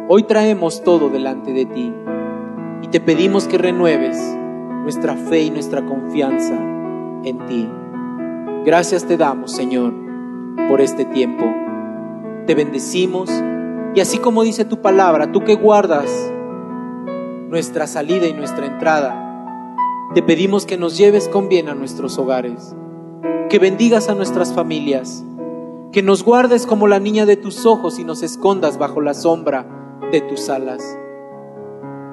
Hoy 0.09 0.25
traemos 0.25 0.85
todo 0.85 1.09
delante 1.09 1.55
de 1.55 1.65
ti 1.65 1.95
y 2.83 2.89
te 2.89 3.01
pedimos 3.01 3.49
que 3.49 3.57
renueves 3.57 4.19
nuestra 4.83 5.17
fe 5.17 5.45
y 5.45 5.51
nuestra 5.51 5.87
confianza 5.87 6.59
en 7.25 7.47
ti. 7.47 7.71
Gracias 8.65 9.05
te 9.07 9.17
damos, 9.17 9.51
Señor, 9.51 9.93
por 10.69 10.81
este 10.81 11.05
tiempo. 11.05 11.45
Te 12.47 12.55
bendecimos 12.55 13.29
y 13.93 14.01
así 14.01 14.19
como 14.19 14.45
dice 14.45 14.65
tu 14.65 14.81
palabra, 14.81 15.33
tú 15.33 15.43
que 15.43 15.57
guardas 15.57 16.09
nuestra 17.49 17.89
salida 17.89 18.29
y 18.29 18.33
nuestra 18.33 18.67
entrada, 18.67 19.19
te 20.15 20.23
pedimos 20.23 20.65
que 20.65 20.79
nos 20.79 20.97
lleves 20.97 21.29
con 21.29 21.49
bien 21.49 21.69
a 21.69 21.75
nuestros 21.75 22.17
hogares, 22.19 22.77
que 23.51 23.59
bendigas 23.59 24.09
a 24.09 24.15
nuestras 24.15 24.53
familias, 24.53 25.25
que 25.91 26.05
nos 26.05 26.23
guardes 26.23 26.65
como 26.65 26.87
la 26.87 27.01
niña 27.01 27.27
de 27.27 27.37
tus 27.37 27.67
ojos 27.67 27.99
y 27.99 28.05
nos 28.05 28.23
escondas 28.23 28.79
bajo 28.79 29.01
la 29.01 29.15
sombra 29.15 29.67
de 30.13 30.21
tus 30.21 30.49
alas. 30.49 30.99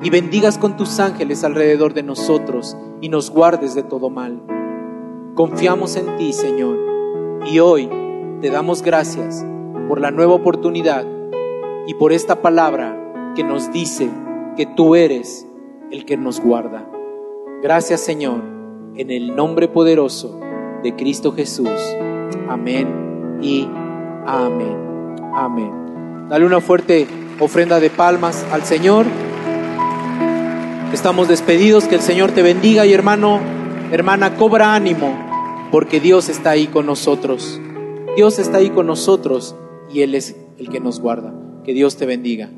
Y 0.02 0.10
bendigas 0.10 0.58
con 0.58 0.78
tus 0.78 1.00
ángeles 1.00 1.44
alrededor 1.44 1.94
de 1.94 2.02
nosotros 2.02 2.76
y 3.02 3.10
nos 3.10 3.30
guardes 3.30 3.76
de 3.76 3.84
todo 3.84 4.10
mal. 4.10 4.42
Confiamos 5.40 5.96
en 5.96 6.18
ti, 6.18 6.34
Señor, 6.34 6.78
y 7.50 7.60
hoy 7.60 7.90
te 8.42 8.50
damos 8.50 8.82
gracias 8.82 9.46
por 9.88 10.02
la 10.02 10.12
nueva 10.12 10.34
oportunidad 10.34 11.06
y 11.88 11.94
por 11.94 12.12
esta 12.12 12.42
palabra 12.42 13.32
que 13.38 13.46
nos 13.46 13.72
dice 13.72 14.10
que 14.58 14.66
tú 14.66 14.96
eres 14.96 15.48
el 15.92 16.04
que 16.04 16.18
nos 16.18 16.42
guarda. 16.42 16.86
Gracias 17.64 18.02
Señor, 18.02 18.42
en 18.98 19.12
el 19.12 19.34
nombre 19.34 19.70
poderoso 19.70 20.42
de 20.84 20.94
Cristo 20.98 21.32
Jesús. 21.32 21.70
Amén 22.50 23.40
y 23.42 23.66
amén. 24.28 25.16
Amén. 25.34 26.28
Dale 26.28 26.46
una 26.46 26.60
fuerte 26.60 27.08
ofrenda 27.40 27.80
de 27.80 27.90
palmas 27.90 28.46
al 28.52 28.64
Señor. 28.64 29.06
Estamos 30.92 31.30
despedidos, 31.30 31.86
que 31.86 31.96
el 31.96 32.02
Señor 32.02 32.34
te 32.34 32.44
bendiga 32.44 32.86
y 32.86 32.92
hermano, 32.92 33.40
hermana, 33.94 34.36
cobra 34.36 34.76
ánimo, 34.76 35.29
porque 35.72 36.00
Dios 36.00 36.30
está 36.30 36.52
ahí 36.52 36.68
con 36.68 36.86
nosotros. 36.86 37.60
Dios 38.16 38.40
está 38.40 38.58
ahí 38.58 38.70
con 38.70 38.88
nosotros 38.88 39.56
y 39.92 40.02
Él 40.02 40.16
es 40.16 40.36
el 40.58 40.70
que 40.70 40.80
nos 40.80 41.00
guarda. 41.00 41.34
Que 41.64 41.74
Dios 41.74 41.98
te 41.98 42.06
bendiga. 42.06 42.50